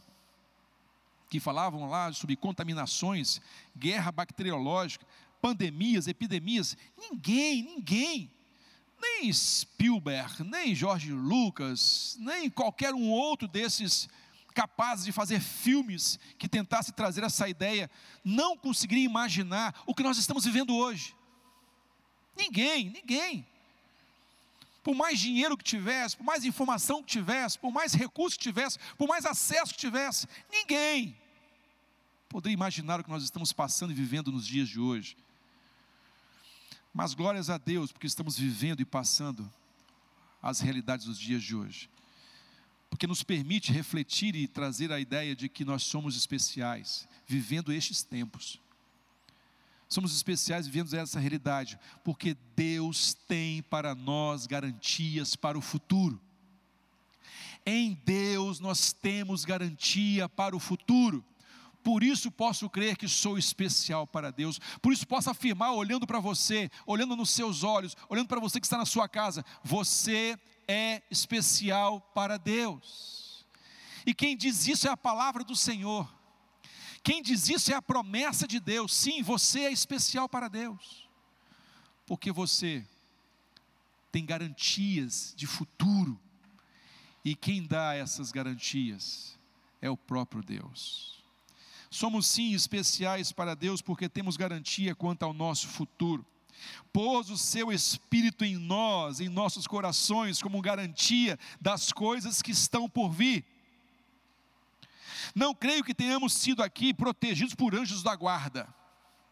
que 1.29 1.41
falavam 1.41 1.89
lá 1.89 2.13
sobre 2.13 2.37
contaminações, 2.37 3.41
guerra 3.77 4.13
bacteriológica, 4.13 5.07
pandemias, 5.41 6.07
epidemias. 6.07 6.77
Ninguém, 6.97 7.63
ninguém, 7.63 8.31
nem 9.01 9.33
Spielberg, 9.33 10.45
nem 10.45 10.75
George 10.75 11.13
Lucas, 11.13 12.17
nem 12.21 12.49
qualquer 12.49 12.95
um 12.95 13.11
outro 13.11 13.47
desses 13.47 14.09
capazes 14.57 15.05
de 15.05 15.13
fazer 15.13 15.39
filmes 15.39 16.19
que 16.39 16.49
tentasse 16.49 16.91
trazer 16.91 17.23
essa 17.23 17.47
ideia, 17.47 17.91
não 18.25 18.57
conseguiria 18.57 19.05
imaginar 19.05 19.75
o 19.87 19.95
que 19.95 20.03
nós 20.03 20.17
estamos 20.17 20.47
vivendo 20.47 20.75
hoje. 20.75 21.15
Ninguém, 22.35 22.91
ninguém. 22.91 23.47
por 24.83 24.95
mais 24.95 25.19
dinheiro 25.19 25.57
que 25.57 25.65
tivesse, 25.65 26.17
por 26.17 26.25
mais 26.25 26.45
informação 26.45 27.03
que 27.03 27.09
tivesse, 27.09 27.59
por 27.59 27.73
mais 27.73 27.93
recursos 27.93 28.39
que 28.39 28.45
tivesse, 28.45 28.79
por 28.97 29.09
mais 29.09 29.27
acesso 29.27 29.75
que 29.75 29.81
tivesse, 29.81 30.27
ninguém 30.51 31.17
poderia 32.29 32.55
imaginar 32.55 33.01
o 33.01 33.05
que 33.05 33.11
nós 33.11 33.23
estamos 33.23 33.53
passando 33.53 33.93
e 33.93 33.95
vivendo 33.95 34.31
nos 34.31 34.47
dias 34.47 34.69
de 34.69 34.79
hoje. 34.79 35.17
Mas 36.93 37.15
glórias 37.15 37.51
a 37.51 37.59
Deus, 37.59 37.93
porque 37.93 38.07
estamos 38.07 38.39
vivendo 38.39 38.81
e 38.81 38.85
passando 38.85 39.51
as 40.43 40.61
realidades 40.61 41.07
dos 41.07 41.19
dias 41.19 41.43
de 41.43 41.55
hoje. 41.57 41.91
Porque 42.97 43.07
nos 43.07 43.23
permite 43.23 43.73
refletir 43.73 44.35
e 44.35 44.49
trazer 44.49 44.91
a 44.91 44.99
ideia 44.99 45.37
de 45.37 45.51
que 45.51 45.67
nós 45.67 45.83
somos 45.83 46.17
especiais, 46.17 47.07
vivendo 47.27 47.71
estes 47.71 48.03
tempos. 48.03 48.59
Somos 49.87 50.17
especiais 50.17 50.67
vivendo 50.67 50.95
essa 50.95 51.21
realidade, 51.21 51.79
porque 52.03 52.35
Deus 52.57 53.13
tem 53.13 53.63
para 53.65 53.95
nós 53.95 54.47
garantias 54.47 55.37
para 55.37 55.59
o 55.59 55.61
futuro. 55.61 56.19
Em 57.67 58.01
Deus 58.03 58.61
nós 58.61 58.95
temos 58.95 59.45
garantia 59.45 60.27
para 60.27 60.57
o 60.57 60.59
futuro. 60.59 61.23
Por 61.85 62.03
isso 62.03 62.31
posso 62.31 62.71
crer 62.71 62.97
que 62.97 63.07
sou 63.07 63.37
especial 63.37 64.07
para 64.07 64.33
Deus. 64.33 64.59
Por 64.81 64.91
isso 64.91 65.07
posso 65.07 65.29
afirmar, 65.29 65.73
olhando 65.73 66.07
para 66.07 66.19
você, 66.19 66.71
olhando 66.87 67.15
nos 67.15 67.29
seus 67.29 67.63
olhos, 67.63 67.95
olhando 68.09 68.27
para 68.27 68.41
você 68.41 68.59
que 68.59 68.65
está 68.65 68.79
na 68.79 68.87
sua 68.87 69.07
casa, 69.07 69.45
você 69.63 70.39
é 70.69 71.03
especial 71.11 72.01
para 72.15 72.39
Deus. 72.39 73.45
E 74.05 74.15
quem 74.15 74.37
diz 74.37 74.67
isso 74.67 74.87
é 74.87 74.91
a 74.91 74.97
palavra 74.97 75.43
do 75.43 75.57
Senhor. 75.57 76.09
Quem 77.03 77.23
diz 77.23 77.49
isso 77.49 77.73
é 77.73 77.75
a 77.75 77.83
promessa 77.83 78.47
de 78.47 78.59
Deus. 78.59 78.95
Sim, 78.95 79.23
você 79.23 79.61
é 79.61 79.73
especial 79.73 80.29
para 80.29 80.49
Deus. 80.49 81.09
Porque 82.05 82.33
você 82.33 82.85
tem 84.11 84.25
garantias 84.25 85.35
de 85.37 85.47
futuro. 85.47 86.19
E 87.25 87.35
quem 87.35 87.65
dá 87.65 87.95
essas 87.95 88.33
garantias 88.33 89.37
é 89.81 89.91
o 89.91 89.97
próprio 89.97 90.43
Deus. 90.43 91.25
Somos 91.91 92.27
sim 92.27 92.53
especiais 92.53 93.33
para 93.33 93.55
Deus 93.55 93.81
porque 93.81 94.09
temos 94.09 94.37
garantia 94.37 94.95
quanto 94.95 95.23
ao 95.23 95.33
nosso 95.33 95.69
futuro. 95.69 96.25
Pôs 96.93 97.31
o 97.31 97.37
seu 97.37 97.73
Espírito 97.73 98.45
em 98.45 98.57
nós, 98.57 99.21
em 99.21 99.29
nossos 99.29 99.67
corações, 99.67 100.41
como 100.41 100.61
garantia 100.63 101.39
das 101.61 101.93
coisas 101.93 102.41
que 102.41 102.51
estão 102.51 102.89
por 102.89 103.11
vir. 103.11 103.45
Não 105.35 105.55
creio 105.55 105.85
que 105.85 105.95
tenhamos 105.95 106.33
sido 106.33 106.63
aqui 106.63 106.95
protegidos 106.95 107.55
por 107.55 107.75
anjos 107.75 108.03
da 108.03 108.15
guarda. 108.17 108.67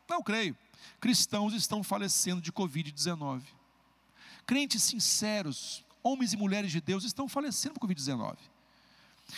Não 0.09 0.23
creio. 0.23 0.57
Cristãos 1.01 1.55
estão 1.55 1.83
falecendo 1.83 2.41
de 2.41 2.53
Covid-19. 2.53 3.43
Crentes 4.47 4.83
sinceros, 4.83 5.85
homens 6.03 6.33
e 6.33 6.37
mulheres 6.37 6.71
de 6.71 6.81
Deus, 6.81 7.05
estão 7.05 7.29
falecendo 7.29 7.81
por 7.81 7.89
Covid-19. 7.89 8.37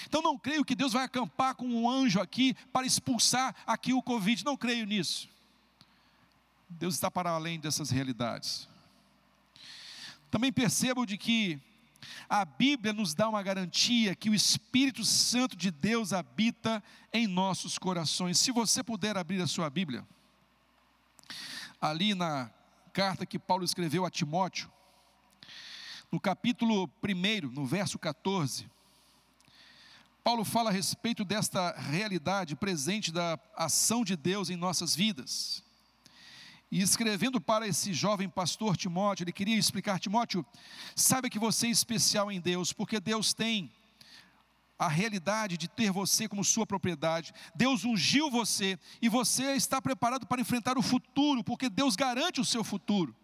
Então 0.06 0.20
não 0.20 0.36
creio 0.36 0.64
que 0.64 0.74
Deus 0.74 0.92
vai 0.92 1.04
acampar 1.04 1.54
com 1.54 1.66
um 1.66 1.88
anjo 1.88 2.20
aqui 2.20 2.54
para 2.72 2.86
expulsar 2.86 3.54
aqui 3.66 3.92
o 3.92 4.02
Covid, 4.02 4.44
não 4.44 4.56
creio 4.56 4.84
nisso. 4.84 5.28
Deus 6.68 6.94
está 6.94 7.10
para 7.10 7.30
além 7.30 7.58
dessas 7.58 7.90
realidades. 7.90 8.68
Também 10.30 10.52
percebo 10.52 11.06
de 11.06 11.16
que 11.16 11.60
a 12.28 12.44
Bíblia 12.44 12.92
nos 12.92 13.14
dá 13.14 13.28
uma 13.28 13.42
garantia 13.42 14.14
que 14.14 14.28
o 14.28 14.34
Espírito 14.34 15.04
Santo 15.04 15.56
de 15.56 15.70
Deus 15.70 16.12
habita 16.12 16.82
em 17.12 17.26
nossos 17.26 17.78
corações. 17.78 18.38
Se 18.38 18.50
você 18.50 18.82
puder 18.82 19.16
abrir 19.16 19.40
a 19.40 19.46
sua 19.46 19.70
Bíblia, 19.70 20.06
ali 21.80 22.14
na 22.14 22.50
carta 22.92 23.26
que 23.26 23.38
Paulo 23.38 23.64
escreveu 23.64 24.04
a 24.04 24.10
Timóteo, 24.10 24.70
no 26.10 26.20
capítulo 26.20 26.90
1, 27.02 27.48
no 27.50 27.66
verso 27.66 27.98
14, 27.98 28.68
Paulo 30.22 30.44
fala 30.44 30.70
a 30.70 30.72
respeito 30.72 31.24
desta 31.24 31.72
realidade 31.78 32.56
presente 32.56 33.12
da 33.12 33.38
ação 33.54 34.04
de 34.04 34.16
Deus 34.16 34.50
em 34.50 34.56
nossas 34.56 34.94
vidas. 34.94 35.62
E 36.70 36.82
escrevendo 36.82 37.40
para 37.40 37.66
esse 37.66 37.94
jovem 37.94 38.28
pastor 38.28 38.76
Timóteo, 38.76 39.24
ele 39.24 39.32
queria 39.32 39.56
explicar: 39.56 40.00
Timóteo, 40.00 40.44
saiba 40.94 41.30
que 41.30 41.38
você 41.38 41.68
é 41.68 41.70
especial 41.70 42.30
em 42.30 42.40
Deus, 42.40 42.72
porque 42.72 42.98
Deus 42.98 43.32
tem 43.32 43.70
a 44.78 44.88
realidade 44.88 45.56
de 45.56 45.68
ter 45.68 45.90
você 45.90 46.28
como 46.28 46.44
sua 46.44 46.66
propriedade. 46.66 47.32
Deus 47.54 47.84
ungiu 47.84 48.30
você 48.30 48.78
e 49.00 49.08
você 49.08 49.54
está 49.54 49.80
preparado 49.80 50.26
para 50.26 50.40
enfrentar 50.40 50.76
o 50.76 50.82
futuro, 50.82 51.42
porque 51.42 51.68
Deus 51.68 51.96
garante 51.96 52.40
o 52.40 52.44
seu 52.44 52.62
futuro. 52.62 53.14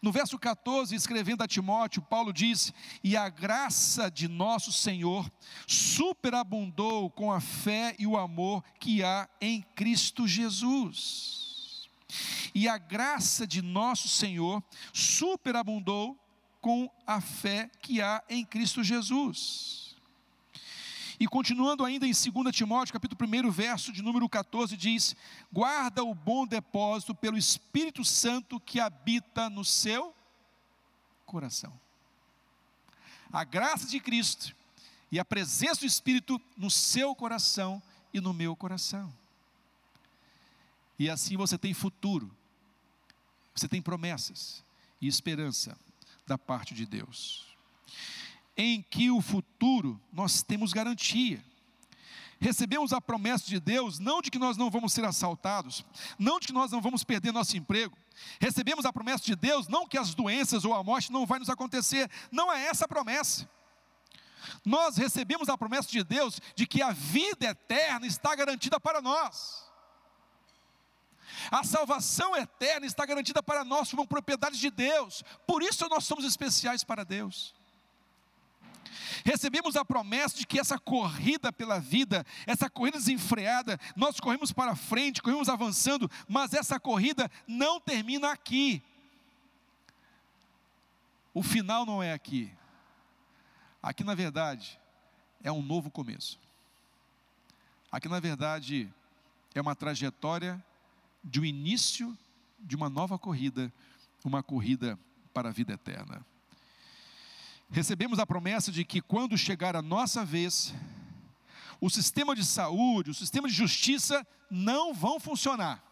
No 0.00 0.10
verso 0.10 0.36
14, 0.36 0.94
escrevendo 0.96 1.42
a 1.42 1.48
Timóteo, 1.48 2.02
Paulo 2.02 2.32
diz: 2.32 2.72
E 3.02 3.16
a 3.16 3.28
graça 3.28 4.10
de 4.10 4.28
nosso 4.28 4.72
Senhor 4.72 5.30
superabundou 5.66 7.08
com 7.08 7.32
a 7.32 7.40
fé 7.40 7.94
e 7.98 8.06
o 8.06 8.16
amor 8.16 8.64
que 8.80 9.02
há 9.02 9.28
em 9.40 9.62
Cristo 9.74 10.26
Jesus. 10.26 11.41
E 12.54 12.68
a 12.68 12.76
graça 12.76 13.46
de 13.46 13.62
nosso 13.62 14.08
Senhor 14.08 14.62
superabundou 14.92 16.18
com 16.60 16.90
a 17.06 17.20
fé 17.20 17.70
que 17.80 18.00
há 18.00 18.22
em 18.28 18.44
Cristo 18.44 18.84
Jesus. 18.84 19.96
E 21.18 21.26
continuando 21.26 21.84
ainda 21.84 22.06
em 22.06 22.12
2 22.12 22.54
Timóteo, 22.54 22.92
capítulo 22.92 23.48
1, 23.48 23.50
verso 23.50 23.92
de 23.92 24.02
número 24.02 24.28
14, 24.28 24.76
diz: 24.76 25.14
Guarda 25.52 26.02
o 26.02 26.14
bom 26.14 26.46
depósito 26.46 27.14
pelo 27.14 27.38
Espírito 27.38 28.04
Santo 28.04 28.58
que 28.58 28.80
habita 28.80 29.48
no 29.48 29.64
seu 29.64 30.14
coração. 31.24 31.72
A 33.32 33.44
graça 33.44 33.86
de 33.86 34.00
Cristo 34.00 34.54
e 35.10 35.18
a 35.18 35.24
presença 35.24 35.80
do 35.80 35.86
Espírito 35.86 36.40
no 36.56 36.70
seu 36.70 37.14
coração 37.14 37.82
e 38.12 38.20
no 38.20 38.32
meu 38.32 38.56
coração. 38.56 39.12
E 40.98 41.08
assim 41.08 41.36
você 41.36 41.56
tem 41.56 41.72
futuro, 41.72 42.34
você 43.54 43.68
tem 43.68 43.82
promessas 43.82 44.64
e 45.00 45.06
esperança 45.06 45.76
da 46.26 46.38
parte 46.38 46.74
de 46.74 46.86
Deus 46.86 47.52
em 48.56 48.82
que 48.82 49.10
o 49.10 49.20
futuro 49.20 50.00
nós 50.12 50.42
temos 50.42 50.72
garantia. 50.72 51.42
Recebemos 52.38 52.92
a 52.92 53.00
promessa 53.00 53.46
de 53.46 53.60
Deus, 53.60 54.00
não 54.00 54.20
de 54.20 54.30
que 54.30 54.38
nós 54.38 54.56
não 54.56 54.68
vamos 54.68 54.92
ser 54.92 55.04
assaltados, 55.04 55.84
não 56.18 56.40
de 56.40 56.48
que 56.48 56.52
nós 56.52 56.72
não 56.72 56.80
vamos 56.80 57.04
perder 57.04 57.32
nosso 57.32 57.56
emprego. 57.56 57.96
Recebemos 58.40 58.84
a 58.84 58.92
promessa 58.92 59.24
de 59.24 59.36
Deus, 59.36 59.68
não 59.68 59.86
que 59.86 59.96
as 59.96 60.12
doenças 60.12 60.64
ou 60.64 60.74
a 60.74 60.82
morte 60.82 61.12
não 61.12 61.24
vai 61.24 61.38
nos 61.38 61.48
acontecer. 61.48 62.10
Não 62.32 62.52
é 62.52 62.66
essa 62.66 62.84
a 62.84 62.88
promessa. 62.88 63.48
Nós 64.64 64.96
recebemos 64.96 65.48
a 65.48 65.56
promessa 65.56 65.88
de 65.88 66.02
Deus 66.02 66.40
de 66.56 66.66
que 66.66 66.82
a 66.82 66.90
vida 66.90 67.46
eterna 67.46 68.06
está 68.06 68.34
garantida 68.34 68.80
para 68.80 69.00
nós. 69.00 69.70
A 71.50 71.64
salvação 71.64 72.36
eterna 72.36 72.86
está 72.86 73.04
garantida 73.06 73.42
para 73.42 73.64
nós 73.64 73.90
como 73.90 74.06
propriedade 74.06 74.58
de 74.58 74.70
Deus. 74.70 75.22
Por 75.46 75.62
isso 75.62 75.88
nós 75.88 76.04
somos 76.04 76.24
especiais 76.24 76.84
para 76.84 77.04
Deus. 77.04 77.54
Recebemos 79.24 79.76
a 79.76 79.84
promessa 79.84 80.36
de 80.36 80.46
que 80.46 80.58
essa 80.58 80.78
corrida 80.78 81.52
pela 81.52 81.78
vida, 81.78 82.26
essa 82.46 82.68
corrida 82.68 82.98
desenfreada, 82.98 83.78
nós 83.96 84.18
corremos 84.18 84.52
para 84.52 84.74
frente, 84.74 85.22
corremos 85.22 85.48
avançando, 85.48 86.10
mas 86.28 86.52
essa 86.52 86.78
corrida 86.78 87.30
não 87.46 87.80
termina 87.80 88.30
aqui. 88.32 88.82
O 91.32 91.42
final 91.42 91.86
não 91.86 92.02
é 92.02 92.12
aqui. 92.12 92.52
Aqui, 93.82 94.04
na 94.04 94.14
verdade, 94.14 94.78
é 95.42 95.50
um 95.50 95.62
novo 95.62 95.90
começo. 95.90 96.38
Aqui, 97.90 98.08
na 98.08 98.20
verdade, 98.20 98.92
é 99.54 99.60
uma 99.60 99.74
trajetória 99.74 100.62
de 101.22 101.40
um 101.40 101.44
início 101.44 102.16
de 102.60 102.76
uma 102.76 102.88
nova 102.88 103.18
corrida, 103.18 103.72
uma 104.24 104.42
corrida 104.42 104.98
para 105.32 105.48
a 105.48 105.52
vida 105.52 105.72
eterna 105.72 106.24
recebemos 107.72 108.18
a 108.18 108.26
promessa 108.26 108.70
de 108.70 108.84
que 108.84 109.00
quando 109.00 109.36
chegar 109.36 109.74
a 109.74 109.80
nossa 109.80 110.24
vez, 110.24 110.74
o 111.80 111.88
sistema 111.88 112.36
de 112.36 112.44
saúde, 112.44 113.10
o 113.10 113.14
sistema 113.14 113.48
de 113.48 113.54
justiça 113.54 114.24
não 114.50 114.92
vão 114.92 115.18
funcionar. 115.18 115.82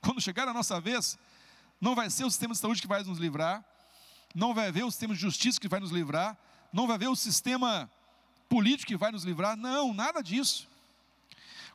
Quando 0.00 0.20
chegar 0.20 0.46
a 0.46 0.54
nossa 0.54 0.80
vez, 0.80 1.18
não 1.80 1.96
vai 1.96 2.08
ser 2.08 2.24
o 2.24 2.30
sistema 2.30 2.54
de 2.54 2.60
saúde 2.60 2.80
que 2.80 2.86
vai 2.86 3.02
nos 3.02 3.18
livrar, 3.18 3.64
não 4.32 4.54
vai 4.54 4.68
haver 4.68 4.84
o 4.84 4.90
sistema 4.90 5.14
de 5.14 5.20
justiça 5.20 5.60
que 5.60 5.68
vai 5.68 5.80
nos 5.80 5.90
livrar, 5.90 6.38
não 6.72 6.86
vai 6.86 6.94
haver 6.94 7.08
o 7.08 7.16
sistema 7.16 7.90
político 8.48 8.86
que 8.86 8.96
vai 8.96 9.10
nos 9.10 9.24
livrar, 9.24 9.56
não, 9.56 9.92
nada 9.92 10.22
disso. 10.22 10.68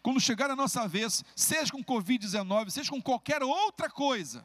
Quando 0.02 0.20
chegar 0.20 0.50
a 0.50 0.56
nossa 0.56 0.88
vez, 0.88 1.24
seja 1.36 1.72
com 1.72 1.84
Covid-19, 1.84 2.70
seja 2.72 2.90
com 2.90 3.02
qualquer 3.02 3.44
outra 3.44 3.90
coisa, 3.90 4.44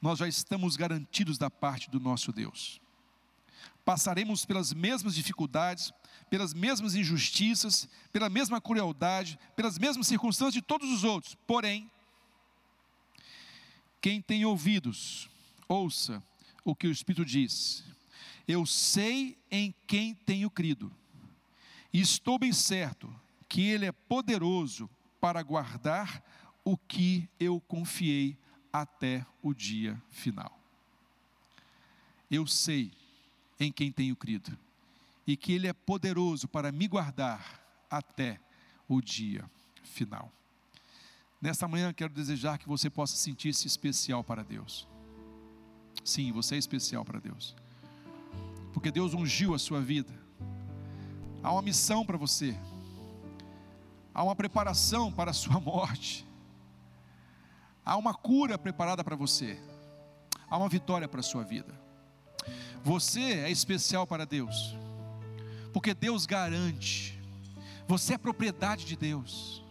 nós 0.00 0.18
já 0.18 0.26
estamos 0.26 0.74
garantidos 0.74 1.36
da 1.36 1.50
parte 1.50 1.90
do 1.90 2.00
nosso 2.00 2.32
Deus. 2.32 2.80
Passaremos 3.84 4.44
pelas 4.46 4.72
mesmas 4.72 5.14
dificuldades, 5.14 5.92
pelas 6.30 6.54
mesmas 6.54 6.94
injustiças, 6.94 7.88
pela 8.10 8.30
mesma 8.30 8.60
crueldade, 8.60 9.38
pelas 9.54 9.78
mesmas 9.78 10.06
circunstâncias 10.06 10.54
de 10.54 10.62
todos 10.62 10.90
os 10.90 11.04
outros. 11.04 11.36
Porém, 11.46 11.90
quem 14.00 14.20
tem 14.20 14.44
ouvidos, 14.44 15.28
ouça 15.68 16.22
o 16.64 16.74
que 16.74 16.86
o 16.86 16.90
Espírito 16.90 17.24
diz. 17.24 17.84
Eu 18.48 18.64
sei 18.64 19.36
em 19.50 19.74
quem 19.86 20.14
tenho 20.14 20.50
crido, 20.50 20.92
e 21.92 22.00
estou 22.00 22.38
bem 22.38 22.52
certo 22.52 23.14
que 23.52 23.68
Ele 23.68 23.84
é 23.84 23.92
poderoso 23.92 24.88
para 25.20 25.42
guardar 25.42 26.24
o 26.64 26.74
que 26.74 27.28
eu 27.38 27.60
confiei 27.60 28.34
até 28.72 29.26
o 29.42 29.52
dia 29.52 30.02
final. 30.08 30.58
Eu 32.30 32.46
sei 32.46 32.90
em 33.60 33.70
quem 33.70 33.92
tenho 33.92 34.16
crido, 34.16 34.56
e 35.26 35.36
que 35.36 35.52
Ele 35.52 35.68
é 35.68 35.74
poderoso 35.74 36.48
para 36.48 36.72
me 36.72 36.88
guardar 36.88 37.60
até 37.90 38.40
o 38.88 39.02
dia 39.02 39.44
final. 39.84 40.32
Nesta 41.38 41.68
manhã 41.68 41.92
quero 41.92 42.14
desejar 42.14 42.56
que 42.56 42.66
você 42.66 42.88
possa 42.88 43.16
sentir-se 43.16 43.66
especial 43.66 44.24
para 44.24 44.42
Deus. 44.42 44.88
Sim, 46.02 46.32
você 46.32 46.54
é 46.54 46.58
especial 46.58 47.04
para 47.04 47.20
Deus. 47.20 47.54
Porque 48.72 48.90
Deus 48.90 49.12
ungiu 49.12 49.54
a 49.54 49.58
sua 49.58 49.82
vida. 49.82 50.18
Há 51.42 51.52
uma 51.52 51.60
missão 51.60 52.02
para 52.02 52.16
você. 52.16 52.56
Há 54.14 54.22
uma 54.22 54.36
preparação 54.36 55.10
para 55.10 55.30
a 55.30 55.34
sua 55.34 55.58
morte. 55.60 56.26
Há 57.84 57.96
uma 57.96 58.14
cura 58.14 58.58
preparada 58.58 59.02
para 59.02 59.16
você. 59.16 59.58
Há 60.48 60.56
uma 60.56 60.68
vitória 60.68 61.08
para 61.08 61.20
a 61.20 61.22
sua 61.22 61.42
vida. 61.42 61.74
Você 62.84 63.20
é 63.20 63.50
especial 63.50 64.06
para 64.06 64.26
Deus. 64.26 64.76
Porque 65.72 65.94
Deus 65.94 66.26
garante. 66.26 67.18
Você 67.88 68.14
é 68.14 68.18
propriedade 68.18 68.84
de 68.84 68.96
Deus. 68.96 69.64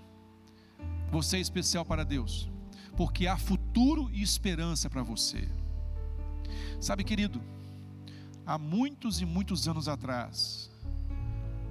Você 1.11 1.37
é 1.37 1.39
especial 1.39 1.85
para 1.85 2.03
Deus. 2.03 2.49
Porque 2.97 3.27
há 3.27 3.37
futuro 3.37 4.09
e 4.11 4.21
esperança 4.21 4.89
para 4.89 5.03
você. 5.03 5.47
Sabe, 6.79 7.03
querido, 7.03 7.41
há 8.45 8.57
muitos 8.57 9.21
e 9.21 9.25
muitos 9.25 9.67
anos 9.67 9.87
atrás, 9.87 10.70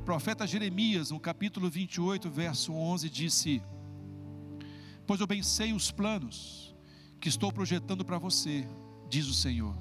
o 0.00 0.02
profeta 0.02 0.46
Jeremias, 0.46 1.10
no 1.10 1.20
capítulo 1.20 1.68
28, 1.68 2.30
verso 2.30 2.72
11, 2.72 3.10
disse: 3.10 3.62
Pois 5.06 5.20
eu 5.20 5.26
bem 5.26 5.42
sei 5.42 5.74
os 5.74 5.90
planos 5.90 6.74
que 7.20 7.28
estou 7.28 7.52
projetando 7.52 8.02
para 8.02 8.16
você, 8.16 8.66
diz 9.10 9.26
o 9.26 9.34
Senhor, 9.34 9.76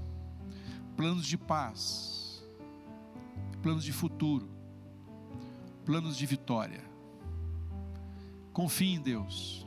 planos 0.97 1.25
de 1.25 1.37
paz, 1.37 2.43
planos 3.61 3.85
de 3.85 3.93
futuro, 3.93 4.49
planos 5.85 6.17
de 6.17 6.25
vitória. 6.25 6.83
Confie 8.51 8.95
em 8.95 9.01
Deus, 9.01 9.65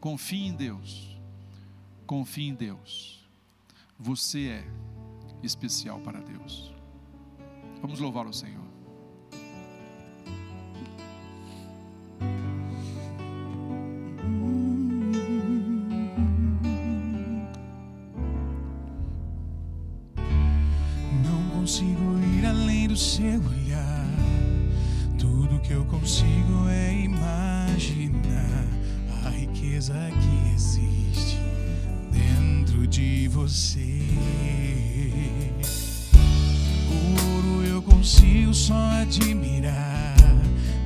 confie 0.00 0.48
em 0.48 0.56
Deus, 0.56 1.20
confie 2.04 2.48
em 2.48 2.54
Deus. 2.54 3.24
Você 3.96 4.48
é 4.48 4.66
especial 5.40 6.00
para 6.00 6.20
Deus. 6.20 6.74
Vamos 7.80 8.00
louvar 8.00 8.26
o 8.26 8.32
Senhor. 8.32 8.71
Consigo 38.02 38.52
só 38.52 38.74
admirar, 39.00 40.16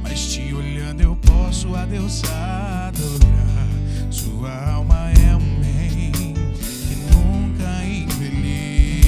mas 0.02 0.34
te 0.34 0.52
olhando 0.52 1.00
eu 1.00 1.16
posso 1.16 1.74
a 1.74 1.86
Deus 1.86 2.22
adorar. 2.24 3.66
Sua 4.10 4.52
alma 4.72 5.10
é 5.12 5.34
um 5.34 5.58
bem 5.58 6.12
que 6.12 6.94
nunca 7.14 7.82
envelhecerá. 7.86 9.00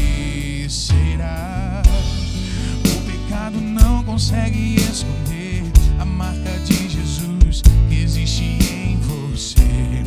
O 2.82 3.00
pecado 3.04 3.60
não 3.60 4.02
consegue 4.02 4.76
esconder 4.76 5.64
a 5.98 6.04
marca 6.06 6.58
de 6.60 6.88
Jesus 6.88 7.60
que 7.90 8.02
existe 8.02 8.42
em 8.42 8.96
você. 9.00 10.02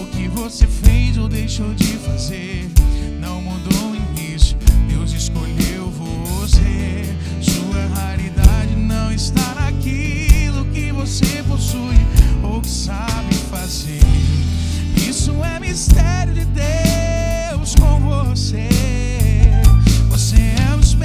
O 0.00 0.06
que 0.16 0.28
você 0.28 0.66
fez 0.66 1.18
ou 1.18 1.28
deixou 1.28 1.74
de 1.74 1.98
fazer 1.98 2.70
não 3.20 3.42
mudou 3.42 3.94
nisso. 4.14 4.56
Deus 4.88 5.12
escolheu 5.12 5.73
está 9.14 9.54
naquilo 9.54 10.64
que 10.66 10.90
você 10.90 11.42
possui 11.46 11.96
ou 12.42 12.60
que 12.60 12.68
sabe 12.68 13.34
fazer. 13.50 14.00
Isso 14.96 15.32
é 15.44 15.60
mistério 15.60 16.34
de 16.34 16.44
Deus 16.46 17.74
com 17.76 18.00
você. 18.00 18.68
Você 20.08 20.36
é 20.36 20.76
o 20.76 20.80
espelho 20.80 21.03